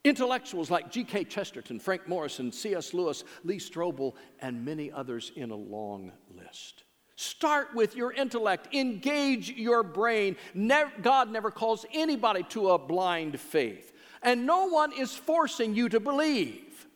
Intellectuals 0.04 0.70
like 0.70 0.92
G.K. 0.92 1.26
Chesterton, 1.26 1.80
Frank 1.80 2.08
Morison, 2.08 2.52
C.S. 2.52 2.94
Lewis, 2.94 3.24
Lee 3.44 3.58
Strobel, 3.58 4.14
and 4.40 4.64
many 4.64 4.92
others 4.92 5.32
in 5.36 5.52
a 5.52 5.56
long 5.56 6.12
list. 6.30 6.84
Start 7.16 7.74
with 7.74 7.96
your 7.96 8.12
intellect, 8.12 8.74
engage 8.76 9.50
your 9.52 9.84
brain. 9.84 10.36
Never, 10.54 10.92
God 11.02 11.32
never 11.32 11.50
calls 11.50 11.86
anybody 11.94 12.44
to 12.50 12.72
a 12.72 12.78
blind 12.78 13.40
faith, 13.40 13.94
and 14.22 14.46
no 14.46 14.68
one 14.68 14.92
is 14.92 15.16
forcing 15.16 15.74
you 15.74 15.90
to 15.90 16.00
believe. 16.00 16.88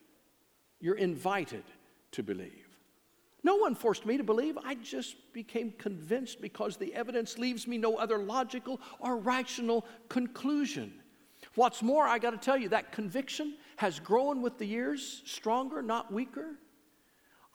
You're 0.80 0.98
invited 0.98 1.64
to 2.12 2.24
believe. 2.24 2.70
No 3.44 3.56
one 3.56 3.76
forced 3.76 4.06
me 4.06 4.18
to 4.18 4.24
believe. 4.24 4.58
I 4.64 4.76
just 4.76 5.16
became 5.34 5.72
convinced 5.78 6.42
because 6.42 6.76
the 6.76 6.94
evidence 6.94 7.38
leaves 7.38 7.68
me 7.68 7.78
no 7.78 7.98
other 7.98 8.18
logical 8.18 8.82
or 9.00 9.18
rational 9.18 9.86
conclusion. 10.10 10.94
What's 11.56 11.82
more, 11.82 12.06
I 12.06 12.20
got 12.20 12.32
to 12.32 12.38
tell 12.38 12.58
you, 12.58 12.70
that 12.70 12.92
conviction 12.92 13.56
has 13.78 14.00
grown 14.00 14.42
with 14.42 14.58
the 14.58 14.66
years, 14.66 15.22
stronger, 15.26 15.82
not 15.82 16.12
weaker. 16.12 16.56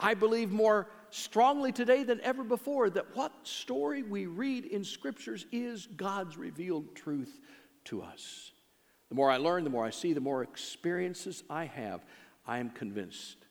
I 0.00 0.14
believe 0.14 0.50
more 0.50 0.88
strongly 1.11 1.70
today 1.70 2.02
than 2.02 2.20
ever 2.23 2.42
before 2.42 2.90
that 2.90 3.14
what 3.14 3.32
story 3.42 4.02
we 4.02 4.26
read 4.26 4.64
in 4.64 4.82
scriptures 4.82 5.46
is 5.52 5.87
God's 5.87 6.37
revealed 6.37 6.94
truth 6.96 7.40
to 7.84 8.02
us. 8.02 8.52
The 9.11 9.14
more 9.14 9.30
I 9.30 9.37
learn, 9.37 9.64
the 9.64 9.70
more 9.70 9.84
I 9.84 9.90
see, 9.90 10.14
the 10.14 10.20
more 10.20 10.42
experiences 10.42 11.44
I 11.49 11.66
have, 11.66 12.04
I 12.46 12.58
am 12.58 12.70
convinced 12.70 13.43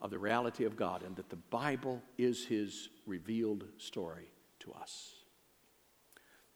of 0.00 0.10
the 0.10 0.18
reality 0.18 0.64
of 0.64 0.76
God 0.76 1.02
and 1.02 1.16
that 1.16 1.28
the 1.28 1.36
Bible 1.36 2.00
is 2.16 2.46
His 2.46 2.88
revealed 3.06 3.64
story 3.78 4.30
to 4.60 4.72
us. 4.72 5.14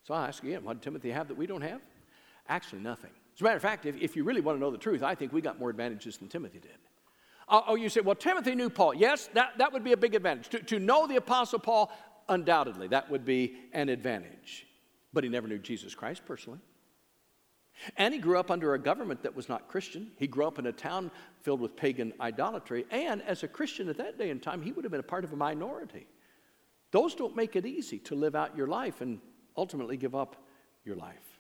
So 0.05 0.15
I 0.15 0.29
ask 0.29 0.43
again, 0.43 0.65
what 0.65 0.75
did 0.75 0.83
Timothy 0.83 1.11
have 1.11 1.29
that 1.29 1.37
we 1.37 1.47
don't 1.47 1.63
have? 1.63 1.81
Actually, 2.49 2.83
nothing. 2.83 3.11
As 3.35 3.41
a 3.41 3.45
matter 3.45 3.57
of 3.57 3.63
fact, 3.63 3.87
if, 3.87 3.97
if 4.01 4.17
you 4.17 4.25
really 4.25 4.41
want 4.41 4.57
to 4.57 4.61
know 4.61 4.71
the 4.71 4.79
truth, 4.79 5.03
I 5.03 5.15
think 5.15 5.33
we 5.33 5.41
got 5.41 5.59
more 5.59 5.71
advantages 5.71 6.17
than 6.19 6.29
Timothy 6.29 6.59
did. 6.59 6.79
Oh, 7.49 7.65
oh, 7.69 7.75
you 7.75 7.89
say, 7.89 8.01
well, 8.01 8.15
Timothy 8.15 8.55
knew 8.55 8.71
Paul. 8.71 8.95
Yes, 8.95 9.29
that, 9.35 9.59
that 9.59 9.73
would 9.73 9.85
be 9.85 9.93
a 9.93 9.97
big 9.97 10.15
advantage. 10.15 10.49
To, 10.51 10.59
to 10.61 10.79
know 10.79 11.07
the 11.07 11.17
Apostle 11.17 11.59
Paul, 11.59 11.93
undoubtedly, 12.29 12.89
that 12.89 13.11
would 13.11 13.25
be 13.25 13.57
an 13.73 13.89
advantage. 13.89 14.67
But 15.13 15.25
he 15.25 15.31
never 15.31 15.49
knew 15.49 15.59
Jesus 15.59 15.95
Christ 15.95 16.23
personally. 16.27 16.61
And 17.97 18.15
he 18.15 18.21
grew 18.21 18.39
up 18.39 18.51
under 18.51 18.75
a 18.75 18.79
government 18.79 19.23
that 19.23 19.35
was 19.35 19.49
not 19.49 19.69
Christian. 19.69 20.13
He 20.19 20.27
grew 20.27 20.47
up 20.47 20.59
in 20.59 20.67
a 20.67 20.73
town 20.73 21.11
filled 21.41 21.61
with 21.61 21.77
pagan 21.77 22.13
idolatry. 22.21 22.87
And 22.91 23.23
as 23.23 23.43
a 23.43 23.49
Christian 23.49 23.89
at 23.89 23.97
that 23.99 24.19
day 24.19 24.31
and 24.31 24.43
time, 24.43 24.63
he 24.63 24.73
would 24.73 24.85
have 24.85 24.93
been 24.93 25.01
a 25.01 25.05
part 25.05 25.25
of 25.25 25.33
a 25.33 25.37
minority. 25.37 26.07
Those 26.91 27.15
don't 27.15 27.35
make 27.35 27.57
it 27.57 27.67
easy 27.67 27.99
to 28.01 28.15
live 28.15 28.35
out 28.35 28.57
your 28.57 28.67
life 28.67 29.01
and 29.01 29.21
ultimately 29.57 29.97
give 29.97 30.15
up 30.15 30.37
your 30.85 30.97
life. 30.97 31.32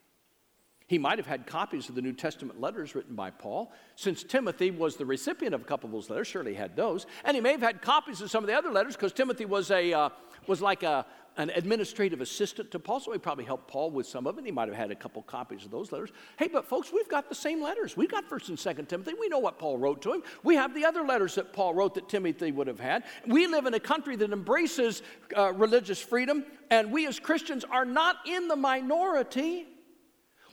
He 0.92 0.98
might 0.98 1.16
have 1.16 1.26
had 1.26 1.46
copies 1.46 1.88
of 1.88 1.94
the 1.94 2.02
New 2.02 2.12
Testament 2.12 2.60
letters 2.60 2.94
written 2.94 3.14
by 3.14 3.30
Paul. 3.30 3.72
Since 3.96 4.24
Timothy 4.24 4.70
was 4.70 4.96
the 4.96 5.06
recipient 5.06 5.54
of 5.54 5.62
a 5.62 5.64
couple 5.64 5.86
of 5.86 5.92
those 5.94 6.10
letters, 6.10 6.28
surely 6.28 6.52
had 6.52 6.76
those. 6.76 7.06
And 7.24 7.34
he 7.34 7.40
may 7.40 7.52
have 7.52 7.62
had 7.62 7.80
copies 7.80 8.20
of 8.20 8.30
some 8.30 8.44
of 8.44 8.48
the 8.48 8.52
other 8.52 8.70
letters 8.70 8.94
because 8.94 9.14
Timothy 9.14 9.46
was, 9.46 9.70
a, 9.70 9.90
uh, 9.90 10.10
was 10.46 10.60
like 10.60 10.82
a, 10.82 11.06
an 11.38 11.48
administrative 11.48 12.20
assistant 12.20 12.70
to 12.72 12.78
Paul, 12.78 13.00
so 13.00 13.10
he 13.10 13.18
probably 13.18 13.46
helped 13.46 13.68
Paul 13.68 13.90
with 13.90 14.06
some 14.06 14.26
of 14.26 14.36
it. 14.36 14.44
He 14.44 14.52
might 14.52 14.68
have 14.68 14.76
had 14.76 14.90
a 14.90 14.94
couple 14.94 15.22
copies 15.22 15.64
of 15.64 15.70
those 15.70 15.92
letters. 15.92 16.10
Hey, 16.36 16.48
but 16.52 16.66
folks, 16.66 16.92
we've 16.92 17.08
got 17.08 17.30
the 17.30 17.34
same 17.34 17.62
letters. 17.62 17.96
We've 17.96 18.10
got 18.10 18.28
1st 18.28 18.50
and 18.50 18.58
2nd 18.58 18.88
Timothy. 18.88 19.14
We 19.18 19.28
know 19.28 19.38
what 19.38 19.58
Paul 19.58 19.78
wrote 19.78 20.02
to 20.02 20.12
him. 20.12 20.22
We 20.42 20.56
have 20.56 20.74
the 20.74 20.84
other 20.84 21.04
letters 21.04 21.36
that 21.36 21.54
Paul 21.54 21.72
wrote 21.72 21.94
that 21.94 22.10
Timothy 22.10 22.52
would 22.52 22.66
have 22.66 22.80
had. 22.80 23.04
We 23.26 23.46
live 23.46 23.64
in 23.64 23.72
a 23.72 23.80
country 23.80 24.14
that 24.16 24.30
embraces 24.30 25.00
uh, 25.34 25.54
religious 25.54 26.02
freedom, 26.02 26.44
and 26.70 26.92
we 26.92 27.06
as 27.06 27.18
Christians 27.18 27.64
are 27.64 27.86
not 27.86 28.16
in 28.26 28.46
the 28.46 28.56
minority. 28.56 29.68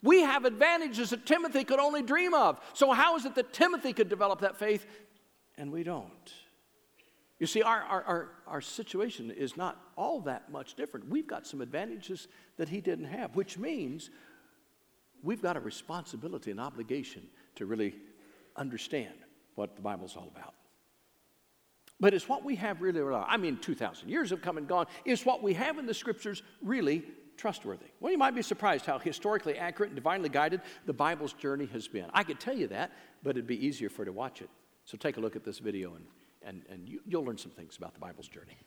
We 0.02 0.22
have 0.22 0.46
advantages 0.46 1.10
that 1.10 1.26
Timothy 1.26 1.64
could 1.64 1.80
only 1.80 2.02
dream 2.02 2.34
of. 2.34 2.60
So, 2.74 2.92
how 2.92 3.16
is 3.16 3.26
it 3.26 3.36
that 3.36 3.54
Timothy 3.54 3.94
could 3.94 4.10
develop 4.10 4.42
that 4.42 4.58
faith 4.58 4.86
and 5.58 5.72
we 5.72 5.84
don't? 5.84 6.34
You 7.40 7.48
see, 7.48 7.62
our, 7.62 7.82
our, 7.82 8.04
our, 8.04 8.30
our, 8.48 8.62
situation 8.62 9.32
is 9.32 9.56
not 9.56 9.80
all 9.96 10.20
that 10.22 10.52
much 10.52 10.76
different. 10.76 11.08
We've 11.08 11.28
got 11.28 11.48
some 11.48 11.62
advantages 11.62 12.28
that 12.58 12.68
he 12.68 12.82
didn't 12.82 13.06
have, 13.06 13.34
which 13.38 13.58
means 13.58 14.10
we've 15.24 15.42
got 15.42 15.56
a 15.56 15.62
responsibility 15.62 16.52
and 16.52 16.60
obligation 16.60 17.24
to 17.56 17.66
really 17.66 17.96
understand 18.58 19.14
what 19.56 19.78
the 19.78 19.82
Bible's 19.82 20.18
all 20.18 20.30
about. 20.36 20.54
But 22.02 22.14
is 22.14 22.28
what 22.28 22.44
we 22.44 22.56
have 22.56 22.82
really, 22.82 23.02
I 23.02 23.38
mean, 23.38 23.58
2,000 23.58 24.10
years 24.10 24.30
have 24.30 24.42
come 24.42 24.58
and 24.58 24.68
gone, 24.68 24.88
is 25.06 25.26
what 25.26 25.42
we 25.42 25.54
have 25.54 25.78
in 25.78 25.86
the 25.86 25.94
scriptures 25.94 26.44
really 26.62 27.04
trustworthy. 27.40 27.86
Well, 28.02 28.12
you 28.12 28.18
might 28.18 28.36
be 28.36 28.42
surprised 28.42 28.86
how 28.86 29.00
historically 29.00 29.58
accurate 29.58 29.92
and 29.92 29.96
divinely 29.96 30.30
guided 30.30 30.62
the 30.86 30.94
Bible's 30.94 31.34
journey 31.34 31.68
has 31.68 31.88
been. 31.88 32.06
I 32.14 32.24
could 32.24 32.40
tell 32.40 32.56
you 32.56 32.68
that, 32.68 32.92
but 33.24 33.32
it'd 33.32 33.48
be 33.48 33.66
easier 33.66 33.90
for 33.90 34.02
you 34.02 34.08
to 34.08 34.12
watch 34.12 34.42
it. 34.42 34.50
So 34.84 34.98
take 34.98 35.18
a 35.18 35.20
look 35.22 35.36
at 35.36 35.46
this 35.46 35.60
video 35.60 35.96
and, 35.96 36.06
and, 36.44 36.62
and 36.70 36.88
you, 36.88 37.00
you'll 37.06 37.24
learn 37.24 37.38
some 37.38 37.52
things 37.52 37.78
about 37.78 37.94
the 37.94 38.00
Bible's 38.00 38.28
journey. 38.28 38.58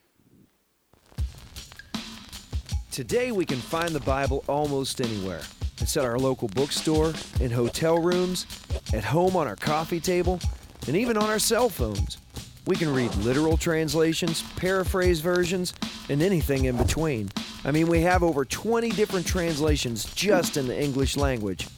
Today, 2.91 3.33
we 3.33 3.45
can 3.45 3.59
find 3.59 3.91
the 3.91 4.01
Bible 4.01 4.45
almost 4.49 5.01
anywhere. 5.01 5.41
It's 5.79 5.97
at 5.97 6.05
our 6.05 6.19
local 6.19 6.49
bookstore, 6.49 7.13
in 7.41 7.51
hotel 7.51 7.99
rooms, 7.99 8.47
at 8.93 9.05
home 9.05 9.35
on 9.37 9.47
our 9.47 9.57
coffee 9.57 10.01
table, 10.01 10.41
and 10.87 10.97
even 10.97 11.17
on 11.17 11.29
our 11.29 11.39
cell 11.39 11.69
phones. 11.69 12.19
We 12.67 12.77
can 12.77 12.95
read 12.95 13.15
literal 13.17 13.57
translations, 13.57 14.43
paraphrase 14.57 15.21
versions, 15.21 15.75
and 16.09 16.23
anything 16.23 16.67
in 16.67 16.77
between. 16.77 17.31
I 17.65 17.71
mean, 17.71 17.87
we 17.87 18.01
have 18.01 18.25
over 18.25 18.45
20 18.45 18.91
different 18.91 19.27
translations 19.27 20.05
just 20.15 20.57
in 20.57 20.67
the 20.67 20.81
English 20.81 21.17
language, 21.17 21.69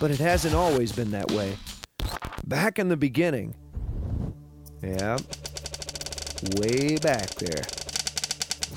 but 0.00 0.10
it 0.10 0.18
hasn't 0.18 0.54
always 0.54 0.90
been 0.90 1.12
that 1.12 1.30
way. 1.30 1.56
Back 2.46 2.78
in 2.80 2.88
the 2.88 2.96
beginning, 2.96 3.54
yeah, 4.82 5.16
way 6.56 6.96
back 6.96 7.30
there. 7.36 7.62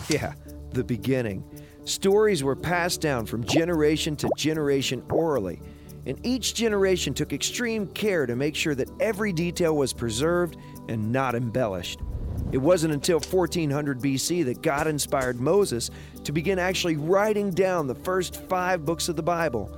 Yeah, 0.08 0.34
the 0.72 0.84
beginning. 0.84 1.44
Stories 1.86 2.44
were 2.44 2.56
passed 2.56 3.02
down 3.02 3.26
from 3.26 3.44
generation 3.44 4.16
to 4.18 4.30
generation 4.38 5.04
orally, 5.10 5.60
and 6.06 6.24
each 6.24 6.54
generation 6.54 7.14
took 7.14 7.34
extreme 7.34 7.88
care 7.88 8.28
to 8.28 8.36
make 8.36 8.56
sure 8.56 8.76
that 8.76 8.90
every 9.00 9.34
detail 9.34 9.76
was 9.76 9.94
preserved 9.94 10.58
and 10.90 11.12
not 11.12 11.34
embellished. 11.34 12.02
It 12.52 12.58
wasn't 12.58 12.94
until 12.94 13.20
1400 13.20 14.00
BC 14.00 14.46
that 14.46 14.62
God 14.62 14.88
inspired 14.88 15.40
Moses 15.40 15.90
to 16.24 16.32
begin 16.32 16.60
actually 16.60 16.98
writing 16.98 17.52
down 17.52 17.88
the 17.88 17.96
first 17.96 18.44
five 18.48 18.86
books 18.86 19.08
of 19.10 19.16
the 19.16 19.24
Bible. 19.24 19.72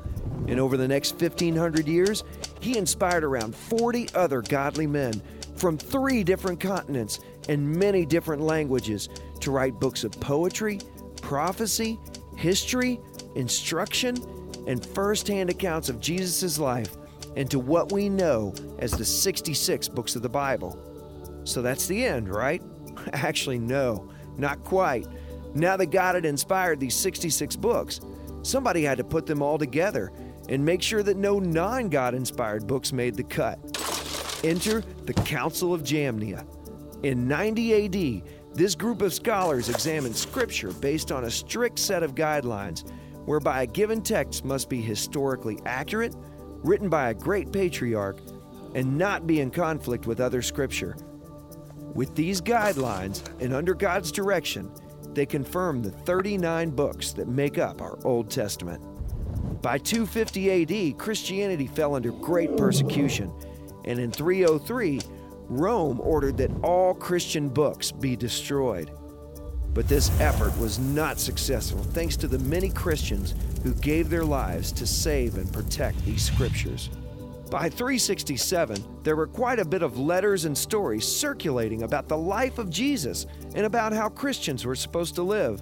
And 0.47 0.59
over 0.59 0.75
the 0.75 0.87
next 0.87 1.13
1500 1.13 1.87
years, 1.87 2.23
he 2.59 2.77
inspired 2.77 3.23
around 3.23 3.55
40 3.55 4.09
other 4.15 4.41
godly 4.41 4.87
men 4.87 5.21
from 5.55 5.77
three 5.77 6.23
different 6.23 6.59
continents 6.59 7.19
and 7.47 7.77
many 7.77 8.05
different 8.05 8.41
languages 8.41 9.09
to 9.41 9.51
write 9.51 9.79
books 9.79 10.03
of 10.03 10.11
poetry, 10.19 10.79
prophecy, 11.21 11.99
history, 12.35 12.99
instruction, 13.35 14.17
and 14.67 14.85
first-hand 14.85 15.49
accounts 15.49 15.89
of 15.89 15.99
Jesus' 15.99 16.57
life 16.57 16.95
into 17.35 17.59
what 17.59 17.91
we 17.91 18.09
know 18.09 18.53
as 18.79 18.91
the 18.91 19.05
66 19.05 19.87
books 19.89 20.15
of 20.15 20.21
the 20.21 20.29
Bible. 20.29 20.92
So 21.43 21.61
that's 21.61 21.87
the 21.87 22.05
end, 22.05 22.29
right? 22.29 22.61
Actually, 23.13 23.59
no, 23.59 24.09
not 24.37 24.63
quite. 24.63 25.07
Now 25.53 25.77
that 25.77 25.87
God 25.87 26.15
had 26.15 26.25
inspired 26.25 26.79
these 26.79 26.95
66 26.95 27.55
books, 27.57 27.99
somebody 28.41 28.83
had 28.83 28.97
to 28.97 29.03
put 29.03 29.25
them 29.25 29.41
all 29.41 29.57
together 29.57 30.11
and 30.49 30.63
make 30.63 30.81
sure 30.81 31.03
that 31.03 31.17
no 31.17 31.39
non 31.39 31.89
God 31.89 32.13
inspired 32.13 32.67
books 32.67 32.91
made 32.91 33.15
the 33.15 33.23
cut. 33.23 33.59
Enter 34.43 34.81
the 35.05 35.13
Council 35.13 35.73
of 35.73 35.83
Jamnia. 35.83 36.45
In 37.03 37.27
90 37.27 37.85
AD, 37.85 38.23
this 38.53 38.75
group 38.75 39.01
of 39.01 39.13
scholars 39.13 39.69
examined 39.69 40.15
Scripture 40.15 40.71
based 40.73 41.11
on 41.11 41.25
a 41.25 41.31
strict 41.31 41.79
set 41.79 42.03
of 42.03 42.15
guidelines 42.15 42.89
whereby 43.25 43.63
a 43.63 43.67
given 43.67 44.01
text 44.01 44.43
must 44.43 44.69
be 44.69 44.81
historically 44.81 45.59
accurate, 45.65 46.15
written 46.63 46.89
by 46.89 47.09
a 47.09 47.13
great 47.13 47.51
patriarch, 47.51 48.17
and 48.75 48.97
not 48.97 49.25
be 49.27 49.39
in 49.39 49.49
conflict 49.49 50.07
with 50.07 50.19
other 50.19 50.41
Scripture. 50.41 50.95
With 51.93 52.15
these 52.15 52.41
guidelines 52.41 53.21
and 53.39 53.53
under 53.53 53.75
God's 53.75 54.11
direction, 54.11 54.71
they 55.13 55.25
confirm 55.27 55.81
the 55.81 55.91
39 55.91 56.71
books 56.71 57.13
that 57.13 57.27
make 57.27 57.59
up 57.59 57.81
our 57.81 57.99
Old 58.03 58.31
Testament. 58.31 58.81
By 59.61 59.77
250 59.77 60.91
AD, 60.91 60.97
Christianity 60.97 61.67
fell 61.67 61.95
under 61.95 62.11
great 62.11 62.57
persecution, 62.57 63.31
and 63.85 63.99
in 63.99 64.11
303, 64.11 65.01
Rome 65.47 66.01
ordered 66.01 66.37
that 66.37 66.51
all 66.63 66.93
Christian 66.95 67.47
books 67.47 67.91
be 67.91 68.15
destroyed. 68.15 68.91
But 69.73 69.87
this 69.87 70.09
effort 70.19 70.57
was 70.57 70.79
not 70.79 71.19
successful 71.19 71.83
thanks 71.83 72.15
to 72.17 72.27
the 72.27 72.39
many 72.39 72.69
Christians 72.69 73.35
who 73.63 73.73
gave 73.75 74.09
their 74.09 74.25
lives 74.25 74.71
to 74.73 74.87
save 74.87 75.37
and 75.37 75.51
protect 75.51 76.03
these 76.05 76.23
scriptures. 76.23 76.89
By 77.53 77.69
367, 77.69 78.83
there 79.03 79.15
were 79.15 79.27
quite 79.27 79.59
a 79.59 79.63
bit 79.63 79.83
of 79.83 79.99
letters 79.99 80.45
and 80.45 80.57
stories 80.57 81.07
circulating 81.07 81.83
about 81.83 82.07
the 82.07 82.17
life 82.17 82.57
of 82.57 82.71
Jesus 82.71 83.27
and 83.53 83.67
about 83.67 83.93
how 83.93 84.09
Christians 84.09 84.65
were 84.65 84.73
supposed 84.73 85.13
to 85.13 85.21
live. 85.21 85.61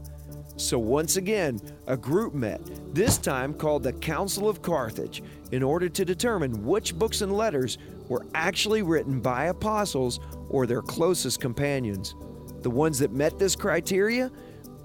So 0.55 0.79
once 0.79 1.17
again, 1.17 1.59
a 1.87 1.97
group 1.97 2.33
met, 2.33 2.61
this 2.95 3.17
time 3.17 3.53
called 3.53 3.83
the 3.83 3.91
Council 3.91 4.47
of 4.47 4.61
Carthage, 4.61 5.21
in 5.51 5.63
order 5.63 5.89
to 5.89 6.05
determine 6.05 6.65
which 6.65 6.97
books 6.97 7.19
and 7.19 7.35
letters 7.35 7.77
were 8.07 8.25
actually 8.35 8.83
written 8.83 9.19
by 9.19 9.47
apostles 9.47 10.21
or 10.47 10.65
their 10.65 10.81
closest 10.81 11.41
companions. 11.41 12.15
The 12.61 12.69
ones 12.69 12.99
that 12.99 13.11
met 13.11 13.37
this 13.37 13.53
criteria 13.53 14.31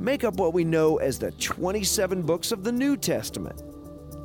make 0.01 0.25
up 0.25 0.39
what 0.39 0.55
we 0.55 0.65
know 0.65 0.97
as 0.97 1.21
the 1.21 1.31
27 1.31 2.23
books 2.23 2.51
of 2.51 2.65
the 2.65 2.73
New 2.73 2.97
Testament. 2.97 3.63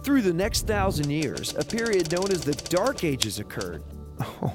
Through 0.03 0.23
the 0.23 0.33
next 0.33 0.65
thousand 0.65 1.11
years, 1.11 1.55
a 1.55 1.63
period 1.63 2.11
known 2.11 2.31
as 2.31 2.41
the 2.41 2.55
Dark 2.69 3.03
Ages 3.03 3.39
occurred. 3.39 3.83
Oh, 4.19 4.53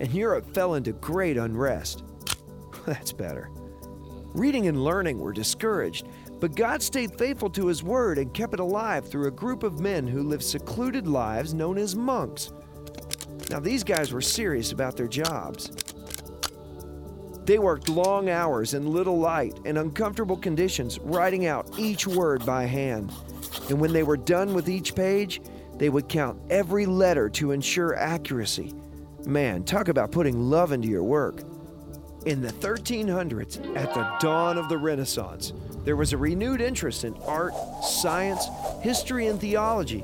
and 0.00 0.12
Europe 0.12 0.54
fell 0.54 0.74
into 0.74 0.92
great 0.92 1.36
unrest. 1.36 2.04
That's 2.86 3.12
better. 3.12 3.50
Reading 4.34 4.68
and 4.68 4.84
learning 4.84 5.18
were 5.18 5.32
discouraged, 5.32 6.06
but 6.38 6.54
God 6.54 6.80
stayed 6.80 7.18
faithful 7.18 7.50
to 7.50 7.66
His 7.66 7.82
word 7.82 8.18
and 8.18 8.32
kept 8.32 8.54
it 8.54 8.60
alive 8.60 9.08
through 9.08 9.26
a 9.26 9.32
group 9.32 9.64
of 9.64 9.80
men 9.80 10.06
who 10.06 10.22
lived 10.22 10.44
secluded 10.44 11.08
lives 11.08 11.54
known 11.54 11.76
as 11.76 11.96
monks. 11.96 12.52
Now, 13.50 13.58
these 13.58 13.82
guys 13.82 14.12
were 14.12 14.20
serious 14.20 14.70
about 14.70 14.96
their 14.96 15.08
jobs. 15.08 15.72
They 17.44 17.58
worked 17.58 17.88
long 17.88 18.28
hours 18.28 18.74
in 18.74 18.92
little 18.92 19.18
light 19.18 19.58
and 19.64 19.78
uncomfortable 19.78 20.36
conditions, 20.36 20.98
writing 21.00 21.46
out 21.46 21.78
each 21.78 22.06
word 22.06 22.44
by 22.44 22.66
hand. 22.66 23.10
And 23.68 23.80
when 23.80 23.92
they 23.92 24.02
were 24.02 24.16
done 24.16 24.54
with 24.54 24.68
each 24.68 24.94
page, 24.94 25.40
they 25.76 25.88
would 25.88 26.08
count 26.08 26.40
every 26.50 26.86
letter 26.86 27.28
to 27.30 27.52
ensure 27.52 27.94
accuracy. 27.94 28.74
Man, 29.26 29.62
talk 29.64 29.88
about 29.88 30.10
putting 30.10 30.40
love 30.40 30.72
into 30.72 30.88
your 30.88 31.04
work. 31.04 31.42
In 32.26 32.40
the 32.40 32.52
1300s, 32.52 33.76
at 33.76 33.94
the 33.94 34.10
dawn 34.20 34.58
of 34.58 34.68
the 34.68 34.78
Renaissance, 34.78 35.52
there 35.84 35.96
was 35.96 36.12
a 36.12 36.16
renewed 36.16 36.60
interest 36.60 37.04
in 37.04 37.14
art, 37.26 37.54
science, 37.82 38.46
history, 38.82 39.28
and 39.28 39.40
theology. 39.40 40.02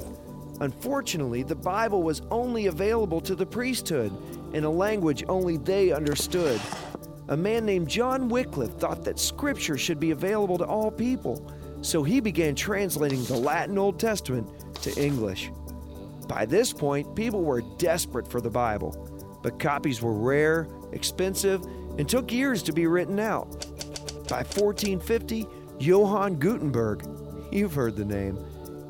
Unfortunately, 0.60 1.42
the 1.42 1.56
Bible 1.56 2.02
was 2.02 2.22
only 2.30 2.66
available 2.66 3.20
to 3.20 3.34
the 3.34 3.44
priesthood 3.44 4.12
in 4.54 4.64
a 4.64 4.70
language 4.70 5.24
only 5.28 5.56
they 5.56 5.90
understood. 5.90 6.60
A 7.28 7.36
man 7.36 7.66
named 7.66 7.88
John 7.88 8.28
Wycliffe 8.28 8.78
thought 8.78 9.04
that 9.04 9.18
Scripture 9.18 9.76
should 9.76 9.98
be 9.98 10.12
available 10.12 10.58
to 10.58 10.64
all 10.64 10.90
people, 10.90 11.50
so 11.84 12.02
he 12.02 12.18
began 12.18 12.54
translating 12.54 13.22
the 13.24 13.36
Latin 13.36 13.76
Old 13.76 14.00
Testament 14.00 14.48
to 14.82 15.02
English. 15.02 15.50
By 16.26 16.46
this 16.46 16.72
point, 16.72 17.14
people 17.14 17.42
were 17.42 17.60
desperate 17.78 18.26
for 18.26 18.40
the 18.40 18.50
Bible, 18.50 19.38
but 19.42 19.58
copies 19.58 20.00
were 20.00 20.14
rare, 20.14 20.66
expensive, 20.92 21.62
and 21.98 22.08
took 22.08 22.32
years 22.32 22.62
to 22.62 22.72
be 22.72 22.86
written 22.86 23.20
out. 23.20 23.50
By 24.28 24.42
1450, 24.42 25.46
Johann 25.78 26.36
Gutenberg, 26.36 27.06
you've 27.52 27.74
heard 27.74 27.96
the 27.96 28.04
name, 28.04 28.38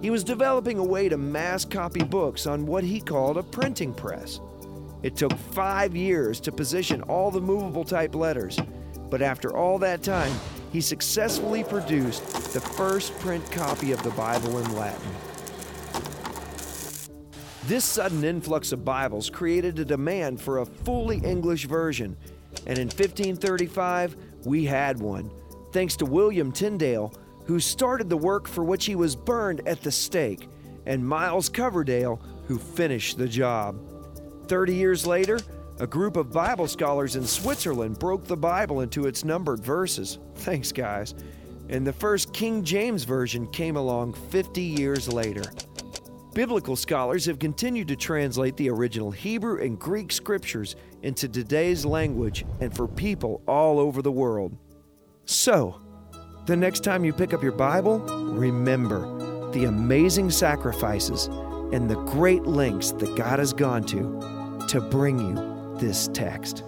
he 0.00 0.10
was 0.10 0.22
developing 0.22 0.78
a 0.78 0.84
way 0.84 1.08
to 1.08 1.16
mass 1.16 1.64
copy 1.64 2.04
books 2.04 2.46
on 2.46 2.66
what 2.66 2.84
he 2.84 3.00
called 3.00 3.38
a 3.38 3.42
printing 3.42 3.92
press. 3.92 4.38
It 5.02 5.16
took 5.16 5.32
five 5.32 5.96
years 5.96 6.38
to 6.40 6.52
position 6.52 7.02
all 7.02 7.30
the 7.30 7.40
movable 7.40 7.84
type 7.84 8.14
letters, 8.14 8.58
but 9.10 9.20
after 9.20 9.56
all 9.56 9.78
that 9.80 10.02
time, 10.02 10.32
he 10.74 10.80
successfully 10.80 11.62
produced 11.62 12.26
the 12.52 12.60
first 12.60 13.16
print 13.20 13.48
copy 13.52 13.92
of 13.92 14.02
the 14.02 14.10
Bible 14.10 14.58
in 14.58 14.74
Latin. 14.74 15.08
This 17.68 17.84
sudden 17.84 18.24
influx 18.24 18.72
of 18.72 18.84
Bibles 18.84 19.30
created 19.30 19.78
a 19.78 19.84
demand 19.84 20.40
for 20.40 20.58
a 20.58 20.66
fully 20.66 21.18
English 21.18 21.66
version, 21.66 22.16
and 22.66 22.76
in 22.76 22.88
1535, 22.88 24.16
we 24.46 24.64
had 24.64 24.98
one, 24.98 25.30
thanks 25.70 25.94
to 25.94 26.06
William 26.06 26.50
Tyndale, 26.50 27.14
who 27.44 27.60
started 27.60 28.10
the 28.10 28.16
work 28.16 28.48
for 28.48 28.64
which 28.64 28.84
he 28.84 28.96
was 28.96 29.14
burned 29.14 29.64
at 29.68 29.80
the 29.80 29.92
stake, 29.92 30.48
and 30.87 31.06
Miles 31.06 31.48
Coverdale, 31.48 32.20
who 32.48 32.58
finished 32.58 33.16
the 33.16 33.28
job. 33.28 33.78
Thirty 34.48 34.74
years 34.74 35.06
later, 35.06 35.38
a 35.80 35.87
group 35.87 36.16
of 36.16 36.30
Bible 36.30 36.68
scholars 36.68 37.16
in 37.16 37.24
Switzerland 37.24 37.98
broke 37.98 38.24
the 38.24 38.37
Bible 38.37 38.80
into 38.80 39.06
its 39.06 39.24
numbered 39.24 39.60
verses. 39.60 40.18
Thanks, 40.37 40.70
guys. 40.70 41.14
And 41.68 41.87
the 41.87 41.92
first 41.92 42.32
King 42.32 42.62
James 42.62 43.04
Version 43.04 43.46
came 43.48 43.76
along 43.76 44.12
50 44.12 44.60
years 44.62 45.08
later. 45.08 45.42
Biblical 46.32 46.76
scholars 46.76 47.26
have 47.26 47.38
continued 47.38 47.88
to 47.88 47.96
translate 47.96 48.56
the 48.56 48.68
original 48.68 49.10
Hebrew 49.10 49.62
and 49.62 49.78
Greek 49.78 50.12
scriptures 50.12 50.76
into 51.02 51.28
today's 51.28 51.84
language 51.84 52.44
and 52.60 52.74
for 52.74 52.88
people 52.88 53.42
all 53.46 53.78
over 53.78 54.02
the 54.02 54.12
world. 54.12 54.56
So, 55.26 55.80
the 56.46 56.56
next 56.56 56.84
time 56.84 57.04
you 57.04 57.12
pick 57.12 57.32
up 57.32 57.42
your 57.42 57.52
Bible, 57.52 58.00
remember 58.00 59.50
the 59.52 59.64
amazing 59.64 60.30
sacrifices 60.30 61.26
and 61.72 61.88
the 61.88 62.02
great 62.06 62.42
lengths 62.42 62.92
that 62.92 63.16
God 63.16 63.38
has 63.38 63.52
gone 63.52 63.84
to 63.84 64.66
to 64.68 64.80
bring 64.80 65.18
you 65.18 65.53
this 65.78 66.08
text. 66.12 66.62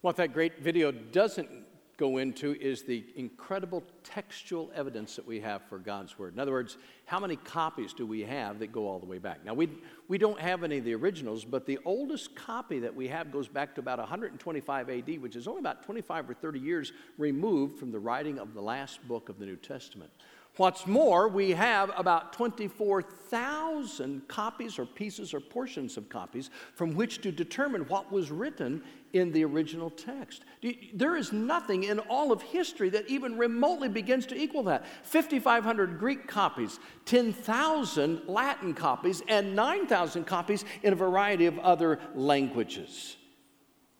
What 0.00 0.16
that 0.16 0.32
great 0.32 0.58
video 0.60 0.90
doesn't 0.90 1.48
go 1.96 2.18
into 2.18 2.56
is 2.60 2.82
the 2.82 3.04
incredible 3.14 3.82
textual 4.02 4.72
evidence 4.74 5.14
that 5.14 5.26
we 5.26 5.38
have 5.40 5.62
for 5.68 5.78
God's 5.78 6.18
Word. 6.18 6.34
In 6.34 6.40
other 6.40 6.50
words, 6.50 6.76
how 7.04 7.20
many 7.20 7.36
copies 7.36 7.92
do 7.92 8.06
we 8.06 8.22
have 8.22 8.58
that 8.58 8.72
go 8.72 8.88
all 8.88 8.98
the 8.98 9.06
way 9.06 9.18
back? 9.18 9.44
Now, 9.44 9.54
we, 9.54 9.68
we 10.08 10.18
don't 10.18 10.40
have 10.40 10.64
any 10.64 10.78
of 10.78 10.84
the 10.84 10.94
originals, 10.94 11.44
but 11.44 11.66
the 11.66 11.78
oldest 11.84 12.34
copy 12.34 12.80
that 12.80 12.94
we 12.94 13.06
have 13.08 13.30
goes 13.30 13.46
back 13.46 13.74
to 13.76 13.80
about 13.80 13.98
125 13.98 14.90
AD, 14.90 15.22
which 15.22 15.36
is 15.36 15.46
only 15.46 15.60
about 15.60 15.84
25 15.84 16.30
or 16.30 16.34
30 16.34 16.58
years 16.58 16.92
removed 17.18 17.78
from 17.78 17.92
the 17.92 18.00
writing 18.00 18.38
of 18.38 18.54
the 18.54 18.62
last 18.62 19.06
book 19.06 19.28
of 19.28 19.38
the 19.38 19.46
New 19.46 19.56
Testament. 19.56 20.10
What's 20.56 20.86
more, 20.86 21.28
we 21.28 21.52
have 21.52 21.90
about 21.96 22.34
24,000 22.34 24.28
copies 24.28 24.78
or 24.78 24.84
pieces 24.84 25.32
or 25.32 25.40
portions 25.40 25.96
of 25.96 26.10
copies 26.10 26.50
from 26.74 26.94
which 26.94 27.22
to 27.22 27.32
determine 27.32 27.88
what 27.88 28.12
was 28.12 28.30
written 28.30 28.82
in 29.14 29.32
the 29.32 29.46
original 29.46 29.88
text. 29.88 30.44
There 30.92 31.16
is 31.16 31.32
nothing 31.32 31.84
in 31.84 32.00
all 32.00 32.32
of 32.32 32.42
history 32.42 32.90
that 32.90 33.08
even 33.08 33.38
remotely 33.38 33.88
begins 33.88 34.26
to 34.26 34.36
equal 34.36 34.64
that. 34.64 34.84
5,500 35.04 35.98
Greek 35.98 36.28
copies, 36.28 36.78
10,000 37.06 38.22
Latin 38.26 38.74
copies, 38.74 39.22
and 39.28 39.56
9,000 39.56 40.26
copies 40.26 40.66
in 40.82 40.92
a 40.92 40.96
variety 40.96 41.46
of 41.46 41.58
other 41.60 41.98
languages. 42.14 43.16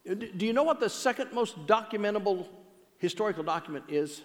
Uh, 0.08 0.14
do 0.36 0.44
you 0.44 0.52
know 0.52 0.64
what 0.64 0.80
the 0.80 0.90
second 0.90 1.32
most 1.32 1.66
documentable 1.66 2.46
historical 2.98 3.42
document 3.42 3.86
is? 3.88 4.20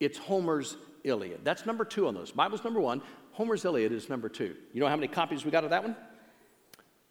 It's 0.00 0.18
Homer's 0.18 0.76
Iliad. 1.08 1.44
That's 1.44 1.66
number 1.66 1.84
two 1.84 2.06
on 2.06 2.14
those. 2.14 2.30
Bible's 2.30 2.64
number 2.64 2.80
one. 2.80 3.02
Homer's 3.32 3.64
Iliad 3.64 3.92
is 3.92 4.08
number 4.08 4.28
two. 4.28 4.54
You 4.72 4.80
know 4.80 4.88
how 4.88 4.96
many 4.96 5.08
copies 5.08 5.44
we 5.44 5.50
got 5.50 5.64
of 5.64 5.70
that 5.70 5.82
one? 5.82 5.96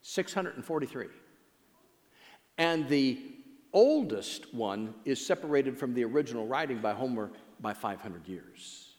643. 0.02 1.08
And 2.58 2.88
the 2.88 3.20
oldest 3.74 4.54
one 4.54 4.94
is 5.06 5.24
separated 5.24 5.78
from 5.78 5.94
the 5.94 6.04
original 6.04 6.48
writing 6.48 6.80
by 6.80 6.94
Homer 6.94 7.32
by 7.60 7.74
500 7.74 8.28
years. 8.28 8.96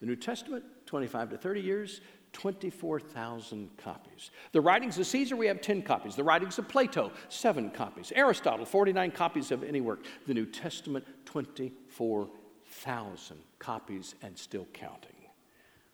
The 0.00 0.06
New 0.06 0.16
Testament, 0.16 0.64
25 0.86 1.30
to 1.30 1.38
30 1.38 1.60
years, 1.60 2.00
24,000 2.32 3.70
copies. 3.78 4.30
The 4.52 4.60
writings 4.60 4.98
of 4.98 5.06
Caesar, 5.06 5.36
we 5.36 5.46
have 5.46 5.60
10 5.60 5.82
copies. 5.82 6.16
The 6.16 6.24
writings 6.24 6.58
of 6.58 6.68
Plato, 6.68 7.12
7 7.28 7.70
copies. 7.70 8.12
Aristotle, 8.14 8.66
49 8.66 9.10
copies 9.12 9.50
of 9.50 9.62
any 9.62 9.80
work. 9.80 10.04
The 10.26 10.34
New 10.34 10.46
Testament, 10.46 11.06
24,000 11.24 13.36
copies 13.64 14.14
and 14.22 14.36
still 14.36 14.66
counting. 14.72 15.10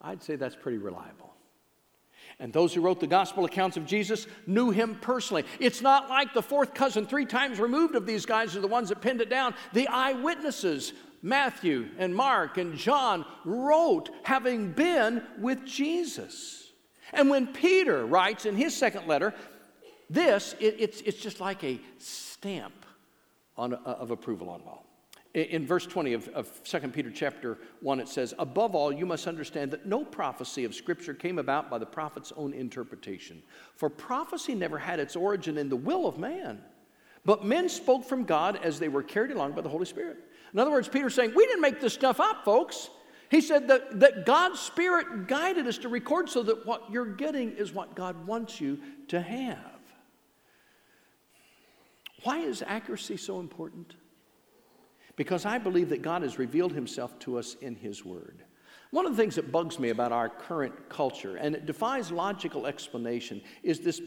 I'd 0.01 0.23
say 0.23 0.37
that's 0.37 0.57
pretty 0.57 0.79
reliable. 0.79 1.35
And 2.39 2.53
those 2.53 2.75
who 2.75 2.81
wrote 2.81 3.01
the 3.01 3.07
gospel 3.07 3.45
accounts 3.45 3.77
of 3.77 3.87
Jesus 3.87 4.27
knew 4.47 4.71
him 4.71 4.97
personally. 5.01 5.45
It's 5.59 5.83
not 5.83 6.09
like 6.09 6.33
the 6.33 6.43
fourth 6.43 6.75
cousin, 6.75 7.07
three 7.07 7.27
times 7.27 7.61
removed 7.61 7.95
of 7.95 8.07
these 8.07 8.27
guys, 8.27 8.57
are 8.57 8.61
the 8.61 8.67
ones 8.67 8.89
that 8.89 9.01
pinned 9.01 9.21
it 9.21 9.31
down. 9.31 9.55
The 9.73 9.89
eyewitnesses, 9.89 10.93
Matthew 11.23 11.89
and 11.99 12.15
Mark 12.15 12.57
and 12.57 12.77
John, 12.77 13.25
wrote 13.45 14.11
having 14.23 14.73
been 14.73 15.23
with 15.39 15.65
Jesus. 15.65 16.73
And 17.13 17.29
when 17.29 17.47
Peter 17.49 18.07
writes 18.07 18.47
in 18.47 18.57
his 18.57 18.75
second 18.77 19.07
letter, 19.07 19.35
this, 20.09 20.55
it, 20.61 20.77
it's, 20.79 21.01
it's 21.03 21.19
just 21.21 21.41
like 21.41 21.63
a 21.63 21.81
stamp 21.99 22.87
on, 23.57 23.75
uh, 23.75 23.79
of 23.85 24.11
approval 24.11 24.49
on 24.49 24.61
all. 24.63 24.89
In 25.33 25.64
verse 25.64 25.87
20 25.87 26.12
of, 26.14 26.29
of 26.29 26.64
2 26.64 26.81
Peter 26.88 27.11
chapter 27.11 27.59
1, 27.83 28.01
it 28.01 28.09
says, 28.09 28.35
Above 28.38 28.75
all, 28.75 28.93
you 28.93 29.07
must 29.07 29.29
understand 29.29 29.71
that 29.71 29.87
no 29.87 30.05
prophecy 30.05 30.64
of 30.64 30.75
Scripture 30.75 31.14
came 31.14 31.38
about 31.38 31.71
by 31.71 31.79
the 31.79 31.87
prophet's 31.87 32.33
own 32.37 32.53
interpretation. 32.53 33.40
For 33.77 33.88
prophecy 33.88 34.57
never 34.57 34.77
had 34.77 34.99
its 34.99 35.14
origin 35.14 35.57
in 35.57 35.69
the 35.69 35.77
will 35.77 36.09
of 36.09 36.19
man, 36.19 36.61
but 37.25 37.45
men 37.45 37.69
spoke 37.69 38.05
from 38.05 38.25
God 38.25 38.59
as 38.61 38.81
they 38.81 38.88
were 38.88 39.05
carried 39.05 39.31
along 39.31 39.53
by 39.53 39.61
the 39.61 39.69
Holy 39.69 39.87
Spirit. 39.87 40.19
In 40.53 40.59
other 40.59 40.73
words, 40.73 40.88
Peter's 40.88 41.14
saying, 41.14 41.33
We 41.37 41.47
didn't 41.47 41.62
make 41.62 41.81
this 41.81 41.95
stuff 41.95 42.19
up, 42.19 42.45
folks. 42.45 42.90
He 43.31 43.40
said 43.40 43.69
that, 43.69 44.01
that 44.01 44.27
God's 44.27 44.59
Spirit 44.59 45.29
guided 45.29 45.69
us 45.69 45.79
to 45.79 45.88
record 45.88 46.29
so 46.29 46.43
that 46.43 46.66
what 46.66 46.90
you're 46.90 47.07
getting 47.07 47.53
is 47.53 47.73
what 47.73 47.95
God 47.95 48.27
wants 48.27 48.61
you 48.61 48.81
to 49.09 49.21
have. 49.21 49.59
Why 52.25 52.40
is 52.40 52.64
accuracy 52.66 53.16
so 53.16 53.38
important? 53.38 53.95
Because 55.21 55.45
I 55.45 55.59
believe 55.59 55.91
that 55.91 56.01
God 56.01 56.23
has 56.23 56.39
revealed 56.39 56.73
himself 56.73 57.19
to 57.19 57.37
us 57.39 57.55
in 57.61 57.75
his 57.75 58.07
word. 58.07 58.43
One 58.91 59.05
of 59.05 59.15
the 59.15 59.23
things 59.23 59.35
that 59.35 59.53
bugs 59.53 59.79
me 59.79 59.91
about 59.91 60.13
our 60.13 60.31
current 60.31 60.89
culture, 60.89 61.37
and 61.37 61.55
it 61.55 61.67
defies 61.67 62.11
logical 62.11 62.67
explanation, 62.67 63.43
is 63.63 63.81
this, 63.81 64.01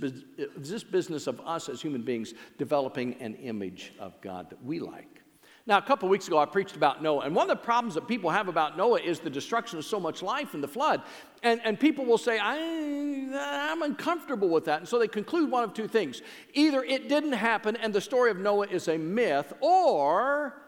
this 0.57 0.83
business 0.83 1.27
of 1.27 1.39
us 1.41 1.69
as 1.69 1.83
human 1.83 2.01
beings 2.01 2.33
developing 2.57 3.13
an 3.21 3.35
image 3.35 3.93
of 3.99 4.19
God 4.21 4.49
that 4.49 4.65
we 4.65 4.79
like. 4.79 5.21
Now, 5.67 5.77
a 5.77 5.83
couple 5.83 6.09
weeks 6.09 6.27
ago, 6.27 6.39
I 6.39 6.47
preached 6.47 6.75
about 6.75 7.03
Noah, 7.03 7.25
and 7.25 7.35
one 7.35 7.47
of 7.47 7.55
the 7.59 7.63
problems 7.63 7.93
that 7.93 8.07
people 8.07 8.31
have 8.31 8.47
about 8.47 8.75
Noah 8.75 8.99
is 8.99 9.19
the 9.19 9.29
destruction 9.29 9.77
of 9.77 9.85
so 9.85 9.99
much 9.99 10.23
life 10.23 10.55
in 10.55 10.61
the 10.61 10.67
flood. 10.67 11.03
And, 11.43 11.61
and 11.63 11.79
people 11.79 12.05
will 12.05 12.17
say, 12.17 12.39
I'm 12.39 13.83
uncomfortable 13.83 14.49
with 14.49 14.65
that. 14.65 14.79
And 14.79 14.89
so 14.89 14.97
they 14.97 15.07
conclude 15.07 15.51
one 15.51 15.63
of 15.63 15.75
two 15.75 15.87
things 15.87 16.23
either 16.55 16.83
it 16.83 17.07
didn't 17.07 17.33
happen 17.33 17.75
and 17.75 17.93
the 17.93 18.01
story 18.01 18.31
of 18.31 18.37
Noah 18.37 18.65
is 18.65 18.87
a 18.87 18.97
myth, 18.97 19.53
or 19.61 20.62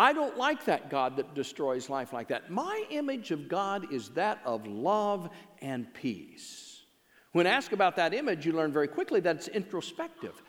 I 0.00 0.14
don't 0.14 0.38
like 0.38 0.64
that 0.64 0.88
God 0.88 1.16
that 1.16 1.34
destroys 1.34 1.90
life 1.90 2.14
like 2.14 2.28
that. 2.28 2.50
My 2.50 2.86
image 2.88 3.32
of 3.32 3.50
God 3.50 3.92
is 3.92 4.08
that 4.10 4.40
of 4.46 4.66
love 4.66 5.28
and 5.60 5.92
peace. 5.92 6.84
When 7.32 7.46
asked 7.46 7.74
about 7.74 7.96
that 7.96 8.14
image, 8.14 8.46
you 8.46 8.52
learn 8.52 8.72
very 8.72 8.88
quickly 8.88 9.20
that 9.20 9.36
it's 9.36 9.48
introspective 9.48 10.42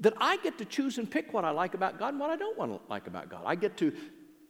that 0.00 0.14
I 0.20 0.38
get 0.38 0.58
to 0.58 0.64
choose 0.64 0.98
and 0.98 1.08
pick 1.08 1.32
what 1.32 1.44
I 1.44 1.50
like 1.50 1.74
about 1.74 2.00
God 2.00 2.14
and 2.14 2.20
what 2.20 2.30
I 2.30 2.36
don't 2.36 2.58
want 2.58 2.72
to 2.72 2.80
like 2.90 3.06
about 3.06 3.28
God. 3.28 3.42
I 3.46 3.54
get 3.54 3.76
to 3.76 3.92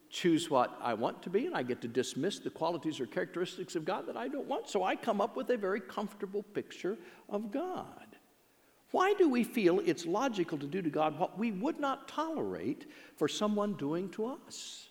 choose 0.09 0.49
what 0.49 0.79
I 0.81 0.95
want 0.95 1.23
to 1.25 1.31
be, 1.31 1.45
and 1.45 1.55
I 1.55 1.63
get 1.63 1.83
to 1.83 1.89
dismiss 1.89 2.39
the 2.39 2.51
qualities 2.51 2.99
or 2.99 3.07
characteristics 3.07 3.77
of 3.77 3.85
God 3.85 4.07
that 4.07 4.17
I 4.17 4.29
don't 4.29 4.47
want. 4.47 4.71
So 4.71 4.85
I 4.85 4.97
come 4.97 5.21
up 5.21 5.37
with 5.37 5.51
a 5.51 5.59
very 5.59 5.81
comfortable 5.81 6.43
picture 6.43 6.97
of 7.29 7.51
God. 7.53 8.10
Why 8.91 9.15
do 9.15 9.29
we 9.29 9.45
feel 9.45 9.81
it's 9.85 10.07
logical 10.07 10.59
to 10.59 10.67
do 10.67 10.83
to 10.83 10.91
God 10.91 11.19
what 11.19 11.39
we 11.39 11.53
would 11.53 11.79
not 11.79 12.09
tolerate 12.09 12.91
for 13.17 13.29
someone 13.29 13.75
doing 13.75 14.09
to 14.11 14.27
us? 14.27 14.91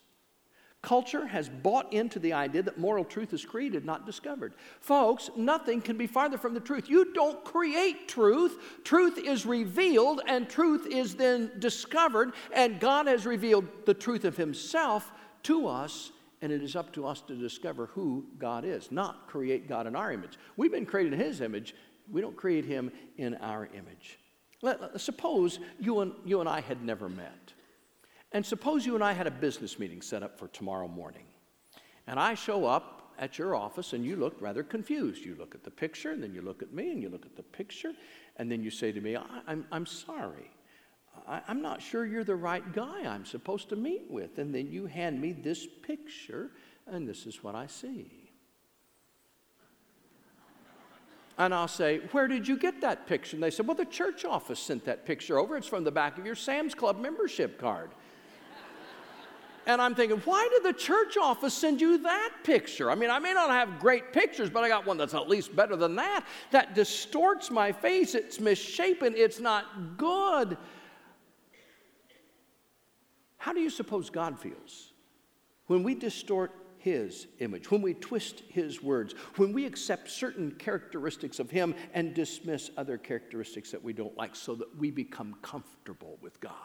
Culture 0.82 1.28
has 1.28 1.50
bought 1.50 1.92
into 1.92 2.20
the 2.20 2.32
idea 2.32 2.64
that 2.64 2.78
moral 2.78 3.04
truth 3.04 3.34
is 3.34 3.44
created, 3.44 3.84
not 3.84 4.06
discovered. 4.06 4.54
Folks, 4.80 5.30
nothing 5.36 5.82
can 5.82 5.98
be 5.98 6.08
farther 6.08 6.38
from 6.38 6.54
the 6.54 6.62
truth. 6.62 6.90
You 6.90 7.14
don't 7.14 7.44
create 7.44 8.08
truth, 8.08 8.58
truth 8.86 9.18
is 9.18 9.46
revealed, 9.46 10.22
and 10.26 10.50
truth 10.50 10.88
is 10.88 11.16
then 11.16 11.52
discovered, 11.60 12.32
and 12.54 12.80
God 12.80 13.08
has 13.08 13.26
revealed 13.26 13.68
the 13.86 13.94
truth 13.94 14.24
of 14.24 14.38
Himself 14.38 15.12
to 15.44 15.68
us, 15.68 16.14
and 16.42 16.50
it 16.50 16.64
is 16.64 16.78
up 16.78 16.94
to 16.94 17.06
us 17.06 17.20
to 17.24 17.36
discover 17.36 17.88
who 17.88 18.26
God 18.38 18.64
is, 18.64 18.90
not 18.90 19.28
create 19.28 19.68
God 19.68 19.86
in 19.86 19.98
our 19.98 20.14
image. 20.14 20.38
We've 20.56 20.72
been 20.72 20.86
created 20.86 21.12
in 21.12 21.20
His 21.20 21.42
image, 21.42 21.76
we 22.12 22.22
don't 22.22 22.36
create 22.36 22.66
Him 22.66 22.92
in 23.18 23.36
our 23.36 23.68
image. 23.74 24.20
Let, 24.62 25.00
suppose 25.00 25.60
you 25.80 26.02
and, 26.02 26.14
you 26.26 26.40
and 26.40 26.50
I 26.50 26.62
had 26.62 26.84
never 26.84 27.10
met. 27.10 27.54
And 28.32 28.46
suppose 28.46 28.86
you 28.86 28.96
and 28.96 29.04
I 29.04 29.14
had 29.14 29.28
a 29.28 29.32
business 29.32 29.80
meeting 29.80 30.02
set 30.02 30.22
up 30.22 30.38
for 30.38 30.48
tomorrow 30.50 30.88
morning. 30.88 31.26
And 32.08 32.20
I 32.20 32.36
show 32.36 32.66
up 32.66 33.14
at 33.18 33.38
your 33.38 33.56
office 33.56 33.94
and 33.94 34.06
you 34.06 34.16
look 34.16 34.36
rather 34.40 34.64
confused. 34.64 35.24
You 35.24 35.36
look 35.36 35.56
at 35.56 35.64
the 35.64 35.72
picture, 35.72 36.12
and 36.12 36.22
then 36.22 36.34
you 36.34 36.42
look 36.42 36.62
at 36.62 36.74
me, 36.74 36.92
and 36.92 37.02
you 37.02 37.10
look 37.10 37.26
at 37.26 37.36
the 37.36 37.44
picture, 37.44 37.94
and 38.38 38.52
then 38.52 38.64
you 38.64 38.70
say 38.70 38.92
to 38.92 39.02
me, 39.02 39.18
I'm, 39.48 39.66
I'm 39.72 39.86
sorry. 39.86 40.52
I, 41.28 41.42
I'm 41.48 41.62
not 41.62 41.82
sure 41.82 42.06
you're 42.06 42.24
the 42.24 42.36
right 42.36 42.74
guy 42.74 43.06
I'm 43.06 43.26
supposed 43.26 43.70
to 43.70 43.76
meet 43.76 44.10
with. 44.10 44.38
And 44.38 44.54
then 44.54 44.72
you 44.72 44.86
hand 44.86 45.22
me 45.22 45.34
this 45.34 45.68
picture, 45.84 46.52
and 46.88 47.08
this 47.08 47.26
is 47.26 47.44
what 47.44 47.56
I 47.56 47.68
see. 47.68 48.29
And 51.40 51.54
I'll 51.54 51.70
say, 51.70 52.02
Where 52.12 52.28
did 52.28 52.48
you 52.48 52.58
get 52.58 52.82
that 52.82 53.08
picture? 53.08 53.38
And 53.38 53.44
they 53.44 53.50
said, 53.50 53.66
Well, 53.66 53.76
the 53.76 53.86
church 53.86 54.26
office 54.26 54.60
sent 54.60 54.86
that 54.86 55.06
picture 55.06 55.40
over. 55.40 55.58
It's 55.58 55.68
from 55.68 55.86
the 55.86 55.92
back 55.92 56.18
of 56.20 56.26
your 56.26 56.36
Sam's 56.36 56.76
Club 56.76 57.00
membership 57.00 57.60
card. 57.60 57.90
And 59.66 59.80
I'm 59.80 59.94
thinking, 59.94 60.18
why 60.26 60.50
did 60.52 60.64
the 60.64 60.76
church 60.76 61.16
office 61.16 61.54
send 61.54 61.80
you 61.80 62.00
that 62.00 62.32
picture? 62.44 62.90
I 62.90 62.96
mean, 62.96 63.12
I 63.12 63.20
may 63.20 63.34
not 63.34 63.52
have 63.52 63.80
great 63.80 64.12
pictures, 64.12 64.50
but 64.50 64.64
I 64.64 64.68
got 64.68 64.88
one 64.88 64.98
that's 64.98 65.14
at 65.14 65.30
least 65.30 65.56
better 65.56 65.76
than 65.76 65.96
that. 65.98 66.26
That 66.50 66.74
distorts 66.74 67.52
my 67.52 67.72
face. 67.72 68.16
It's 68.16 68.40
misshapen. 68.40 69.14
It's 69.16 69.40
not 69.40 69.96
good. 69.96 70.58
How 73.38 73.54
do 73.54 73.60
you 73.60 73.70
suppose 73.70 74.10
God 74.10 74.40
feels 74.40 74.94
when 75.68 75.84
we 75.84 75.94
distort 75.94 76.52
his 76.80 77.28
image, 77.40 77.70
when 77.70 77.82
we 77.82 77.94
twist 77.94 78.44
his 78.50 78.82
words, 78.82 79.14
when 79.36 79.54
we 79.54 79.66
accept 79.66 80.10
certain 80.10 80.52
characteristics 80.52 81.40
of 81.40 81.52
him 81.52 81.76
and 81.94 82.14
dismiss 82.14 82.72
other 82.78 82.98
characteristics 82.98 83.72
that 83.72 83.84
we 83.84 83.94
don't 83.94 84.18
like 84.18 84.36
so 84.36 84.56
that 84.56 84.78
we 84.78 84.90
become 84.90 85.36
comfortable 85.42 86.18
with 86.22 86.40
God? 86.40 86.56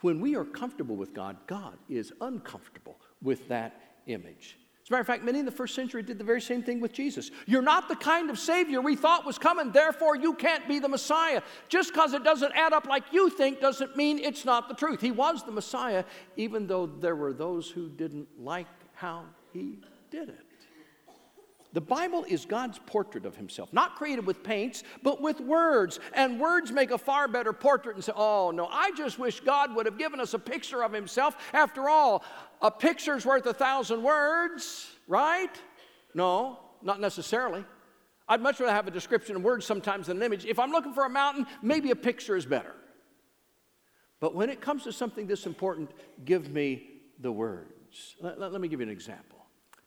When 0.00 0.20
we 0.20 0.36
are 0.36 0.44
comfortable 0.44 0.96
with 0.96 1.12
God, 1.12 1.36
God 1.46 1.76
is 1.88 2.12
uncomfortable 2.20 2.98
with 3.20 3.48
that 3.48 3.98
image. 4.06 4.56
As 4.90 4.92
a 4.92 4.96
matter 4.96 5.02
of 5.02 5.06
fact, 5.06 5.22
many 5.22 5.38
in 5.38 5.44
the 5.44 5.52
first 5.52 5.76
century 5.76 6.02
did 6.02 6.18
the 6.18 6.24
very 6.24 6.40
same 6.40 6.64
thing 6.64 6.80
with 6.80 6.92
Jesus. 6.92 7.30
You're 7.46 7.62
not 7.62 7.88
the 7.88 7.94
kind 7.94 8.28
of 8.28 8.40
Savior 8.40 8.80
we 8.80 8.96
thought 8.96 9.24
was 9.24 9.38
coming, 9.38 9.70
therefore 9.70 10.16
you 10.16 10.34
can't 10.34 10.66
be 10.66 10.80
the 10.80 10.88
Messiah. 10.88 11.42
Just 11.68 11.92
because 11.92 12.12
it 12.12 12.24
doesn't 12.24 12.50
add 12.56 12.72
up 12.72 12.86
like 12.86 13.04
you 13.12 13.30
think 13.30 13.60
doesn't 13.60 13.96
mean 13.96 14.18
it's 14.18 14.44
not 14.44 14.66
the 14.68 14.74
truth. 14.74 15.00
He 15.00 15.12
was 15.12 15.44
the 15.44 15.52
Messiah, 15.52 16.02
even 16.36 16.66
though 16.66 16.86
there 16.86 17.14
were 17.14 17.32
those 17.32 17.70
who 17.70 17.88
didn't 17.88 18.26
like 18.36 18.66
how 18.94 19.26
he 19.52 19.78
did 20.10 20.28
it. 20.28 20.49
The 21.72 21.80
Bible 21.80 22.24
is 22.28 22.44
God's 22.44 22.80
portrait 22.84 23.24
of 23.24 23.36
himself, 23.36 23.72
not 23.72 23.94
created 23.94 24.26
with 24.26 24.42
paints, 24.42 24.82
but 25.04 25.20
with 25.20 25.40
words. 25.40 26.00
And 26.14 26.40
words 26.40 26.72
make 26.72 26.90
a 26.90 26.98
far 26.98 27.28
better 27.28 27.52
portrait 27.52 27.94
and 27.94 28.04
say, 28.04 28.12
oh, 28.16 28.50
no, 28.50 28.66
I 28.66 28.90
just 28.96 29.18
wish 29.20 29.38
God 29.40 29.74
would 29.76 29.86
have 29.86 29.96
given 29.96 30.18
us 30.18 30.34
a 30.34 30.38
picture 30.38 30.82
of 30.82 30.92
himself. 30.92 31.36
After 31.52 31.88
all, 31.88 32.24
a 32.60 32.72
picture's 32.72 33.24
worth 33.24 33.46
a 33.46 33.54
thousand 33.54 34.02
words, 34.02 34.90
right? 35.06 35.54
No, 36.12 36.58
not 36.82 37.00
necessarily. 37.00 37.64
I'd 38.28 38.40
much 38.40 38.58
rather 38.58 38.72
have 38.72 38.88
a 38.88 38.92
description 38.92 39.36
of 39.36 39.42
words 39.42 39.64
sometimes 39.64 40.08
than 40.08 40.16
an 40.16 40.22
image. 40.24 40.44
If 40.44 40.58
I'm 40.58 40.72
looking 40.72 40.92
for 40.92 41.04
a 41.04 41.10
mountain, 41.10 41.46
maybe 41.62 41.92
a 41.92 41.96
picture 41.96 42.36
is 42.36 42.46
better. 42.46 42.74
But 44.18 44.34
when 44.34 44.50
it 44.50 44.60
comes 44.60 44.84
to 44.84 44.92
something 44.92 45.26
this 45.26 45.46
important, 45.46 45.92
give 46.24 46.50
me 46.50 46.88
the 47.20 47.30
words. 47.30 48.16
Let, 48.20 48.40
let, 48.40 48.52
let 48.52 48.60
me 48.60 48.68
give 48.68 48.80
you 48.80 48.86
an 48.86 48.92
example. 48.92 49.38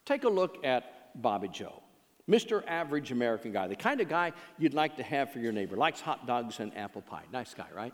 Take 0.05 0.23
a 0.23 0.29
look 0.29 0.65
at 0.65 0.92
Bobby 1.15 1.47
Joe. 1.47 1.81
Mr. 2.29 2.65
Average 2.67 3.11
American 3.11 3.51
guy, 3.51 3.67
the 3.67 3.75
kind 3.75 3.99
of 3.99 4.07
guy 4.07 4.31
you'd 4.57 4.73
like 4.73 4.95
to 4.97 5.03
have 5.03 5.31
for 5.31 5.39
your 5.39 5.51
neighbor, 5.51 5.75
likes 5.75 5.99
hot 5.99 6.25
dogs 6.25 6.59
and 6.59 6.75
apple 6.77 7.01
pie. 7.01 7.23
Nice 7.33 7.53
guy, 7.53 7.67
right? 7.75 7.93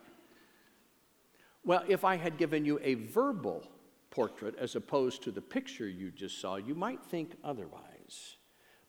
Well, 1.65 1.83
if 1.87 2.03
I 2.03 2.15
had 2.15 2.37
given 2.37 2.63
you 2.63 2.79
a 2.83 2.93
verbal 2.93 3.63
portrait 4.11 4.55
as 4.59 4.75
opposed 4.75 5.23
to 5.23 5.31
the 5.31 5.41
picture 5.41 5.87
you 5.87 6.11
just 6.11 6.39
saw, 6.39 6.55
you 6.57 6.75
might 6.75 7.03
think 7.03 7.35
otherwise. 7.43 8.37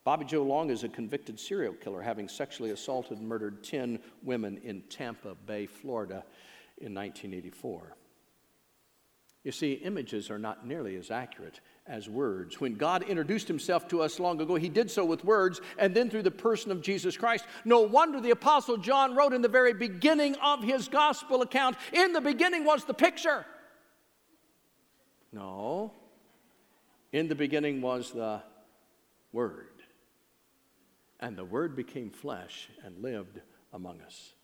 Bobby 0.05 0.25
Joe 0.25 0.43
Long 0.43 0.71
is 0.71 0.83
a 0.85 0.89
convicted 0.89 1.39
serial 1.39 1.75
killer, 1.75 2.01
having 2.01 2.29
sexually 2.29 2.71
assaulted 2.71 3.19
and 3.19 3.29
murdered 3.29 3.63
10 3.63 3.99
women 4.23 4.59
in 4.65 4.83
Tampa 4.83 5.35
Bay, 5.35 5.67
Florida 5.67 6.25
in 6.79 6.95
1984. 6.95 7.97
You 9.43 9.53
see, 9.53 9.73
images 9.73 10.31
are 10.31 10.39
not 10.39 10.67
nearly 10.67 10.97
as 10.97 11.11
accurate 11.11 11.61
as 11.87 12.09
words. 12.09 12.61
When 12.61 12.75
God 12.75 13.03
introduced 13.03 13.49
himself 13.49 13.89
to 13.89 14.03
us 14.03 14.21
long 14.21 14.39
ago, 14.41 14.57
he 14.57 14.69
did 14.69 14.91
so 14.91 15.05
with 15.05 15.25
words 15.25 15.63
and 15.79 15.95
then 15.95 16.11
through 16.11 16.25
the 16.25 16.31
person 16.31 16.71
of 16.71 16.83
Jesus 16.83 17.17
Christ. 17.17 17.47
No 17.65 17.81
wonder 17.81 18.21
the 18.21 18.33
Apostle 18.33 18.77
John 18.77 19.15
wrote 19.15 19.33
in 19.33 19.41
the 19.41 19.49
very 19.49 19.73
beginning 19.73 20.37
of 20.37 20.63
his 20.63 20.89
gospel 20.89 21.41
account 21.41 21.77
In 21.93 22.13
the 22.13 22.21
beginning 22.21 22.65
was 22.65 22.85
the 22.85 22.93
picture. 22.93 23.47
No. 25.33 25.93
In 27.13 27.29
the 27.29 27.35
beginning 27.35 27.81
was 27.81 28.11
the 28.11 28.43
Word. 29.33 29.69
And 31.19 31.35
the 31.37 31.45
Word 31.45 31.75
became 31.75 32.11
flesh 32.11 32.69
and 32.85 32.99
lived 32.99 33.41
among 33.73 34.03
us. 34.03 34.35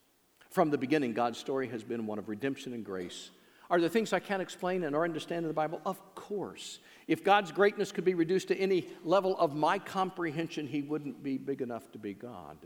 From 0.50 0.70
the 0.70 0.78
beginning, 0.78 1.12
God's 1.12 1.38
story 1.38 1.68
has 1.68 1.82
been 1.82 2.06
one 2.06 2.18
of 2.18 2.30
redemption 2.30 2.72
and 2.72 2.84
grace 2.84 3.30
are 3.70 3.80
there 3.80 3.88
things 3.88 4.12
I 4.12 4.20
can't 4.20 4.42
explain 4.42 4.84
and 4.84 4.94
or 4.94 5.04
understand 5.04 5.44
in 5.44 5.48
the 5.48 5.54
Bible? 5.54 5.80
Of 5.84 6.00
course. 6.14 6.78
If 7.08 7.24
God's 7.24 7.52
greatness 7.52 7.92
could 7.92 8.04
be 8.04 8.14
reduced 8.14 8.48
to 8.48 8.56
any 8.56 8.88
level 9.04 9.38
of 9.38 9.54
my 9.54 9.78
comprehension, 9.78 10.66
He 10.66 10.82
wouldn't 10.82 11.22
be 11.22 11.38
big 11.38 11.62
enough 11.62 11.90
to 11.92 11.98
be 11.98 12.14
God. 12.14 12.56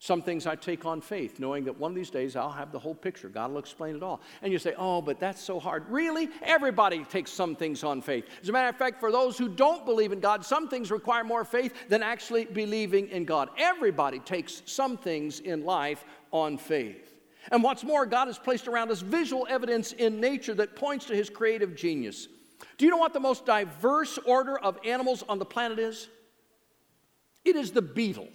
Some 0.00 0.22
things 0.22 0.46
I 0.46 0.54
take 0.54 0.86
on 0.86 1.00
faith, 1.00 1.40
knowing 1.40 1.64
that 1.64 1.76
one 1.76 1.90
of 1.90 1.96
these 1.96 2.10
days 2.10 2.36
I'll 2.36 2.52
have 2.52 2.70
the 2.70 2.78
whole 2.78 2.94
picture. 2.94 3.28
God 3.28 3.50
will 3.50 3.58
explain 3.58 3.96
it 3.96 4.02
all. 4.02 4.20
And 4.42 4.52
you 4.52 4.58
say, 4.60 4.74
oh, 4.78 5.02
but 5.02 5.18
that's 5.18 5.42
so 5.42 5.58
hard. 5.58 5.88
Really? 5.88 6.28
Everybody 6.42 7.04
takes 7.04 7.32
some 7.32 7.56
things 7.56 7.82
on 7.82 8.00
faith. 8.00 8.24
As 8.40 8.48
a 8.48 8.52
matter 8.52 8.68
of 8.68 8.76
fact, 8.76 9.00
for 9.00 9.10
those 9.10 9.36
who 9.36 9.48
don't 9.48 9.84
believe 9.84 10.12
in 10.12 10.20
God, 10.20 10.44
some 10.44 10.68
things 10.68 10.92
require 10.92 11.24
more 11.24 11.44
faith 11.44 11.74
than 11.88 12.04
actually 12.04 12.44
believing 12.44 13.08
in 13.08 13.24
God. 13.24 13.48
Everybody 13.58 14.20
takes 14.20 14.62
some 14.66 14.96
things 14.96 15.40
in 15.40 15.64
life 15.64 16.04
on 16.30 16.58
faith. 16.58 17.07
And 17.50 17.62
what's 17.62 17.84
more, 17.84 18.06
God 18.06 18.26
has 18.26 18.38
placed 18.38 18.68
around 18.68 18.90
us 18.90 19.00
visual 19.00 19.46
evidence 19.48 19.92
in 19.92 20.20
nature 20.20 20.54
that 20.54 20.76
points 20.76 21.06
to 21.06 21.14
his 21.14 21.30
creative 21.30 21.74
genius. 21.74 22.28
Do 22.76 22.84
you 22.84 22.90
know 22.90 22.98
what 22.98 23.12
the 23.12 23.20
most 23.20 23.46
diverse 23.46 24.18
order 24.26 24.58
of 24.58 24.78
animals 24.84 25.22
on 25.28 25.38
the 25.38 25.44
planet 25.44 25.78
is? 25.78 26.08
It 27.44 27.54
is 27.56 27.70
the 27.70 27.82
beetle. 27.82 28.28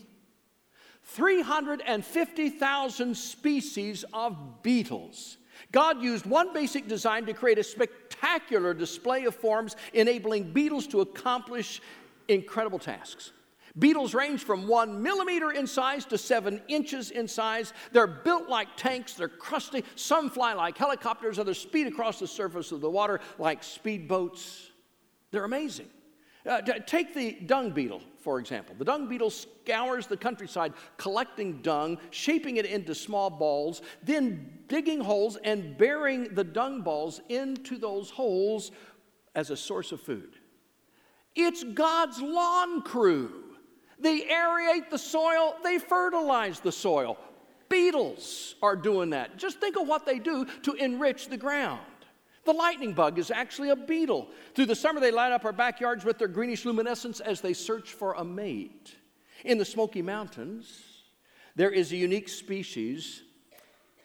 350,000 1.05 3.15
species 3.15 4.05
of 4.13 4.63
beetles. 4.63 5.37
God 5.71 6.01
used 6.01 6.25
one 6.25 6.53
basic 6.53 6.87
design 6.87 7.25
to 7.25 7.33
create 7.33 7.59
a 7.59 7.63
spectacular 7.63 8.73
display 8.73 9.25
of 9.25 9.35
forms, 9.35 9.75
enabling 9.93 10.53
beetles 10.53 10.87
to 10.87 11.01
accomplish 11.01 11.81
incredible 12.27 12.79
tasks. 12.79 13.31
Beetles 13.79 14.13
range 14.13 14.43
from 14.43 14.67
one 14.67 15.01
millimeter 15.01 15.51
in 15.51 15.65
size 15.65 16.05
to 16.05 16.17
seven 16.17 16.61
inches 16.67 17.09
in 17.09 17.27
size. 17.27 17.73
They're 17.91 18.05
built 18.05 18.47
like 18.47 18.67
tanks, 18.77 19.13
they're 19.15 19.27
crusty. 19.27 19.83
Some 19.95 20.29
fly 20.29 20.53
like 20.53 20.77
helicopters, 20.77 21.39
others 21.39 21.57
speed 21.57 21.87
across 21.87 22.19
the 22.19 22.27
surface 22.27 22.71
of 22.71 22.81
the 22.81 22.89
water 22.89 23.19
like 23.39 23.63
speedboats. 23.63 24.67
They're 25.31 25.45
amazing. 25.45 25.87
Uh, 26.47 26.61
take 26.85 27.15
the 27.15 27.31
dung 27.45 27.71
beetle, 27.71 28.01
for 28.19 28.37
example. 28.37 28.75
The 28.77 28.85
dung 28.85 29.07
beetle 29.07 29.29
scours 29.29 30.07
the 30.07 30.17
countryside, 30.17 30.73
collecting 30.97 31.61
dung, 31.61 31.97
shaping 32.11 32.57
it 32.57 32.65
into 32.65 32.93
small 32.93 33.29
balls, 33.29 33.81
then 34.03 34.59
digging 34.67 34.99
holes 34.99 35.37
and 35.43 35.77
burying 35.77 36.35
the 36.35 36.43
dung 36.43 36.81
balls 36.81 37.21
into 37.29 37.77
those 37.77 38.09
holes 38.09 38.71
as 39.33 39.49
a 39.49 39.57
source 39.57 39.91
of 39.93 40.01
food. 40.01 40.35
It's 41.33 41.63
God's 41.63 42.21
lawn 42.21 42.81
crew. 42.81 43.42
They 43.99 44.21
aerate 44.21 44.89
the 44.89 44.97
soil, 44.97 45.55
they 45.63 45.79
fertilize 45.79 46.59
the 46.59 46.71
soil. 46.71 47.17
Beetles 47.69 48.55
are 48.61 48.75
doing 48.75 49.11
that. 49.11 49.37
Just 49.37 49.59
think 49.59 49.77
of 49.79 49.87
what 49.87 50.05
they 50.05 50.19
do 50.19 50.45
to 50.63 50.73
enrich 50.73 51.29
the 51.29 51.37
ground. 51.37 51.81
The 52.45 52.53
lightning 52.53 52.93
bug 52.93 53.19
is 53.19 53.31
actually 53.31 53.69
a 53.69 53.75
beetle. 53.75 54.27
Through 54.53 54.65
the 54.65 54.75
summer, 54.75 54.99
they 54.99 55.11
light 55.11 55.31
up 55.31 55.45
our 55.45 55.53
backyards 55.53 56.03
with 56.03 56.17
their 56.17 56.27
greenish 56.27 56.65
luminescence 56.65 57.19
as 57.19 57.39
they 57.39 57.53
search 57.53 57.93
for 57.93 58.13
a 58.13 58.23
mate. 58.23 58.95
In 59.45 59.57
the 59.57 59.65
Smoky 59.65 60.01
Mountains, 60.01 60.81
there 61.55 61.71
is 61.71 61.91
a 61.91 61.95
unique 61.95 62.29
species 62.29 63.23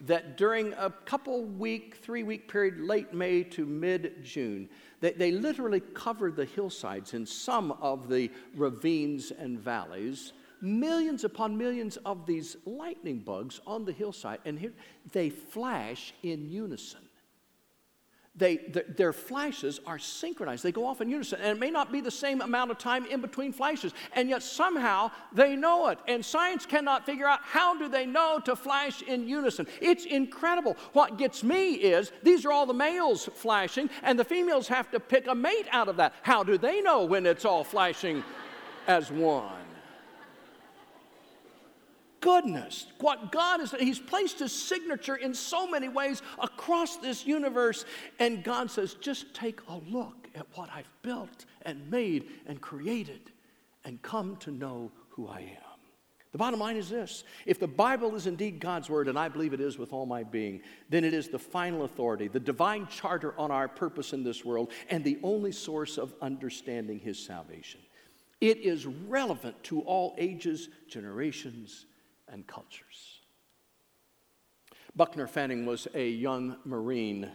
that 0.01 0.37
during 0.37 0.73
a 0.73 0.89
couple 1.05 1.43
week, 1.43 1.97
three 2.01 2.23
week 2.23 2.49
period, 2.49 2.79
late 2.79 3.13
May 3.13 3.43
to 3.43 3.65
mid 3.65 4.23
June, 4.23 4.69
they, 5.01 5.11
they 5.11 5.31
literally 5.31 5.79
cover 5.79 6.31
the 6.31 6.45
hillsides 6.45 7.13
in 7.13 7.25
some 7.25 7.71
of 7.73 8.09
the 8.09 8.31
ravines 8.55 9.31
and 9.31 9.59
valleys. 9.59 10.33
Millions 10.61 11.23
upon 11.23 11.57
millions 11.57 11.97
of 12.05 12.25
these 12.25 12.57
lightning 12.65 13.19
bugs 13.19 13.61
on 13.65 13.85
the 13.85 13.93
hillside, 13.93 14.39
and 14.45 14.59
here 14.59 14.73
they 15.11 15.29
flash 15.29 16.13
in 16.23 16.49
unison 16.49 17.08
they, 18.35 18.57
their 18.95 19.11
flashes 19.11 19.79
are 19.85 19.99
synchronized. 19.99 20.63
They 20.63 20.71
go 20.71 20.85
off 20.85 21.01
in 21.01 21.09
unison. 21.09 21.39
And 21.41 21.57
it 21.57 21.59
may 21.59 21.69
not 21.69 21.91
be 21.91 21.99
the 21.99 22.11
same 22.11 22.41
amount 22.41 22.71
of 22.71 22.77
time 22.77 23.05
in 23.05 23.21
between 23.21 23.51
flashes. 23.51 23.93
And 24.13 24.29
yet 24.29 24.43
somehow 24.43 25.11
they 25.33 25.55
know 25.55 25.89
it. 25.89 25.99
And 26.07 26.23
science 26.23 26.65
cannot 26.65 27.05
figure 27.05 27.27
out 27.27 27.39
how 27.43 27.77
do 27.77 27.89
they 27.89 28.05
know 28.05 28.39
to 28.45 28.55
flash 28.55 29.01
in 29.01 29.27
unison. 29.27 29.67
It's 29.81 30.05
incredible. 30.05 30.77
What 30.93 31.17
gets 31.17 31.43
me 31.43 31.73
is 31.73 32.11
these 32.23 32.45
are 32.45 32.51
all 32.51 32.65
the 32.65 32.73
males 32.73 33.29
flashing, 33.33 33.89
and 34.03 34.17
the 34.17 34.25
females 34.25 34.67
have 34.67 34.89
to 34.91 34.99
pick 34.99 35.27
a 35.27 35.35
mate 35.35 35.67
out 35.71 35.89
of 35.89 35.97
that. 35.97 36.13
How 36.21 36.43
do 36.43 36.57
they 36.57 36.81
know 36.81 37.05
when 37.05 37.25
it's 37.25 37.45
all 37.45 37.63
flashing 37.63 38.23
as 38.87 39.11
one? 39.11 39.68
Goodness, 42.21 42.87
what 42.99 43.31
God 43.31 43.61
is, 43.61 43.71
He's 43.71 43.99
placed 43.99 44.39
His 44.39 44.51
signature 44.51 45.15
in 45.15 45.33
so 45.33 45.67
many 45.67 45.89
ways 45.89 46.21
across 46.39 46.97
this 46.97 47.25
universe. 47.25 47.85
And 48.19 48.43
God 48.43 48.69
says, 48.71 48.95
just 48.95 49.33
take 49.33 49.61
a 49.67 49.77
look 49.89 50.27
at 50.35 50.45
what 50.55 50.69
I've 50.73 50.89
built 51.01 51.45
and 51.63 51.89
made 51.89 52.29
and 52.45 52.61
created 52.61 53.31
and 53.85 54.01
come 54.01 54.35
to 54.37 54.51
know 54.51 54.91
who 55.09 55.27
I 55.27 55.39
am. 55.39 55.69
The 56.31 56.37
bottom 56.37 56.59
line 56.59 56.77
is 56.77 56.89
this 56.89 57.23
if 57.45 57.59
the 57.59 57.67
Bible 57.67 58.15
is 58.15 58.27
indeed 58.27 58.59
God's 58.59 58.89
Word, 58.89 59.07
and 59.07 59.17
I 59.17 59.29
believe 59.29 59.53
it 59.53 59.59
is 59.59 59.79
with 59.79 59.93
all 59.93 60.05
my 60.05 60.23
being, 60.23 60.61
then 60.89 61.03
it 61.03 61.13
is 61.13 61.27
the 61.27 61.39
final 61.39 61.85
authority, 61.85 62.27
the 62.27 62.39
divine 62.39 62.87
charter 62.87 63.33
on 63.39 63.49
our 63.49 63.67
purpose 63.67 64.13
in 64.13 64.23
this 64.23 64.45
world, 64.45 64.71
and 64.89 65.03
the 65.03 65.19
only 65.23 65.51
source 65.51 65.97
of 65.97 66.13
understanding 66.21 66.99
His 66.99 67.17
salvation. 67.17 67.81
It 68.41 68.59
is 68.59 68.85
relevant 68.85 69.61
to 69.65 69.81
all 69.81 70.15
ages, 70.17 70.69
generations, 70.87 71.87
and 72.31 72.45
cultures. 72.47 73.21
Buckner 74.95 75.27
Fanning 75.27 75.65
was 75.65 75.87
a 75.93 76.09
young 76.09 76.57
Marine 76.65 77.29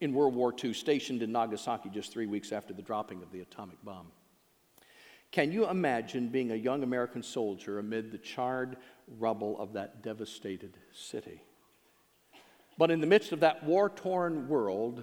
in 0.00 0.12
World 0.12 0.34
War 0.34 0.54
II, 0.62 0.72
stationed 0.72 1.22
in 1.22 1.32
Nagasaki 1.32 1.88
just 1.90 2.12
three 2.12 2.26
weeks 2.26 2.52
after 2.52 2.72
the 2.72 2.82
dropping 2.82 3.22
of 3.22 3.32
the 3.32 3.40
atomic 3.40 3.82
bomb. 3.84 4.08
Can 5.30 5.52
you 5.52 5.68
imagine 5.68 6.28
being 6.28 6.52
a 6.52 6.56
young 6.56 6.82
American 6.82 7.22
soldier 7.22 7.78
amid 7.78 8.10
the 8.10 8.18
charred 8.18 8.76
rubble 9.18 9.60
of 9.60 9.72
that 9.74 10.02
devastated 10.02 10.78
city? 10.92 11.42
But 12.78 12.90
in 12.90 13.00
the 13.00 13.06
midst 13.06 13.32
of 13.32 13.40
that 13.40 13.62
war 13.64 13.90
torn 13.90 14.48
world, 14.48 15.02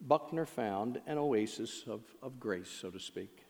Buckner 0.00 0.46
found 0.46 1.00
an 1.06 1.18
oasis 1.18 1.84
of, 1.86 2.02
of 2.22 2.38
grace, 2.38 2.70
so 2.70 2.90
to 2.90 3.00
speak. 3.00 3.44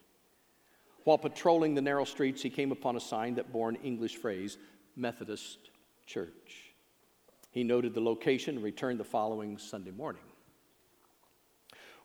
While 1.04 1.18
patrolling 1.18 1.74
the 1.74 1.82
narrow 1.82 2.04
streets, 2.04 2.42
he 2.42 2.50
came 2.50 2.72
upon 2.72 2.96
a 2.96 3.00
sign 3.00 3.34
that 3.34 3.52
bore 3.52 3.68
an 3.68 3.76
English 3.76 4.16
phrase 4.16 4.58
Methodist 5.00 5.70
Church. 6.06 6.74
He 7.50 7.64
noted 7.64 7.94
the 7.94 8.00
location 8.00 8.56
and 8.56 8.64
returned 8.64 9.00
the 9.00 9.04
following 9.04 9.56
Sunday 9.58 9.90
morning. 9.90 10.22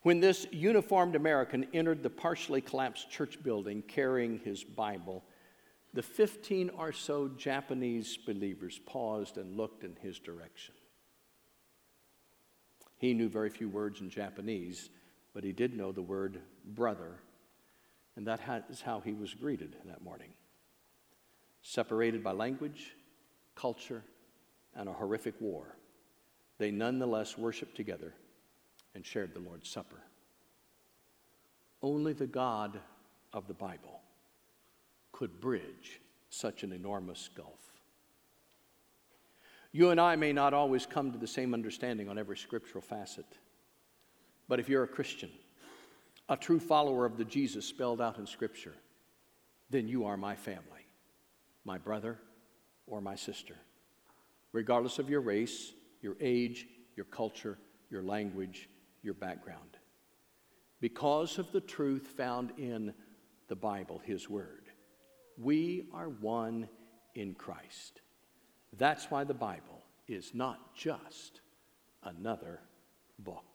When 0.01 0.19
this 0.19 0.47
uniformed 0.51 1.15
American 1.15 1.67
entered 1.73 2.03
the 2.03 2.09
partially 2.09 2.61
collapsed 2.61 3.11
church 3.11 3.41
building 3.43 3.81
carrying 3.81 4.39
his 4.39 4.63
Bible, 4.63 5.23
the 5.93 6.01
15 6.01 6.69
or 6.69 6.91
so 6.91 7.27
Japanese 7.27 8.17
believers 8.17 8.79
paused 8.85 9.37
and 9.37 9.57
looked 9.57 9.83
in 9.83 9.95
his 10.01 10.19
direction. 10.19 10.75
He 12.97 13.13
knew 13.13 13.29
very 13.29 13.49
few 13.49 13.67
words 13.67 14.01
in 14.01 14.09
Japanese, 14.09 14.89
but 15.33 15.43
he 15.43 15.51
did 15.51 15.75
know 15.75 15.91
the 15.91 16.01
word 16.01 16.39
brother, 16.63 17.19
and 18.15 18.25
that 18.27 18.65
is 18.69 18.81
how 18.81 18.99
he 19.01 19.13
was 19.13 19.33
greeted 19.33 19.75
that 19.85 20.03
morning 20.03 20.31
separated 21.67 22.23
by 22.23 22.31
language, 22.31 22.95
culture, 23.55 24.03
and 24.75 24.87
a 24.87 24.93
horrific 24.93 25.33
war, 25.41 25.75
they 26.59 26.69
nonetheless 26.69 27.39
worshiped 27.39 27.75
together 27.75 28.13
and 28.93 29.03
shared 29.03 29.33
the 29.33 29.39
Lord's 29.39 29.67
Supper. 29.67 29.97
Only 31.81 32.13
the 32.13 32.27
God 32.27 32.79
of 33.33 33.47
the 33.47 33.55
Bible 33.55 33.99
could 35.11 35.41
bridge 35.41 35.99
such 36.29 36.61
an 36.61 36.71
enormous 36.71 37.31
gulf. 37.35 37.59
You 39.71 39.89
and 39.89 39.99
I 39.99 40.15
may 40.17 40.33
not 40.33 40.53
always 40.53 40.85
come 40.85 41.11
to 41.11 41.17
the 41.17 41.25
same 41.25 41.55
understanding 41.55 42.09
on 42.09 42.19
every 42.19 42.37
scriptural 42.37 42.83
facet, 42.83 43.25
but 44.47 44.59
if 44.59 44.69
you're 44.69 44.83
a 44.83 44.87
Christian, 44.87 45.31
a 46.29 46.37
true 46.37 46.59
follower 46.59 47.05
of 47.05 47.17
the 47.17 47.25
Jesus 47.25 47.65
spelled 47.65 48.01
out 48.01 48.19
in 48.19 48.27
Scripture, 48.27 48.75
then 49.71 49.87
you 49.87 50.05
are 50.05 50.15
my 50.15 50.35
family 50.35 50.74
my 51.65 51.77
brother, 51.77 52.19
or 52.87 53.01
my 53.01 53.15
sister, 53.15 53.55
regardless 54.51 54.99
of 54.99 55.09
your 55.09 55.21
race, 55.21 55.73
your 56.01 56.15
age, 56.21 56.67
your 56.95 57.05
culture, 57.05 57.57
your 57.89 58.03
language, 58.03 58.69
your 59.01 59.15
background. 59.15 59.77
Because 60.79 61.39
of 61.39 61.51
the 61.51 61.61
truth 61.61 62.07
found 62.15 62.51
in 62.57 62.93
the 63.47 63.55
Bible, 63.55 63.99
His 64.03 64.29
Word, 64.29 64.65
we 65.37 65.87
are 65.93 66.09
one 66.09 66.69
in 67.15 67.33
Christ. 67.33 68.01
That's 68.77 69.09
why 69.09 69.23
the 69.23 69.33
Bible 69.33 69.83
is 70.07 70.31
not 70.33 70.75
just 70.75 71.41
another 72.03 72.59
book. 73.19 73.54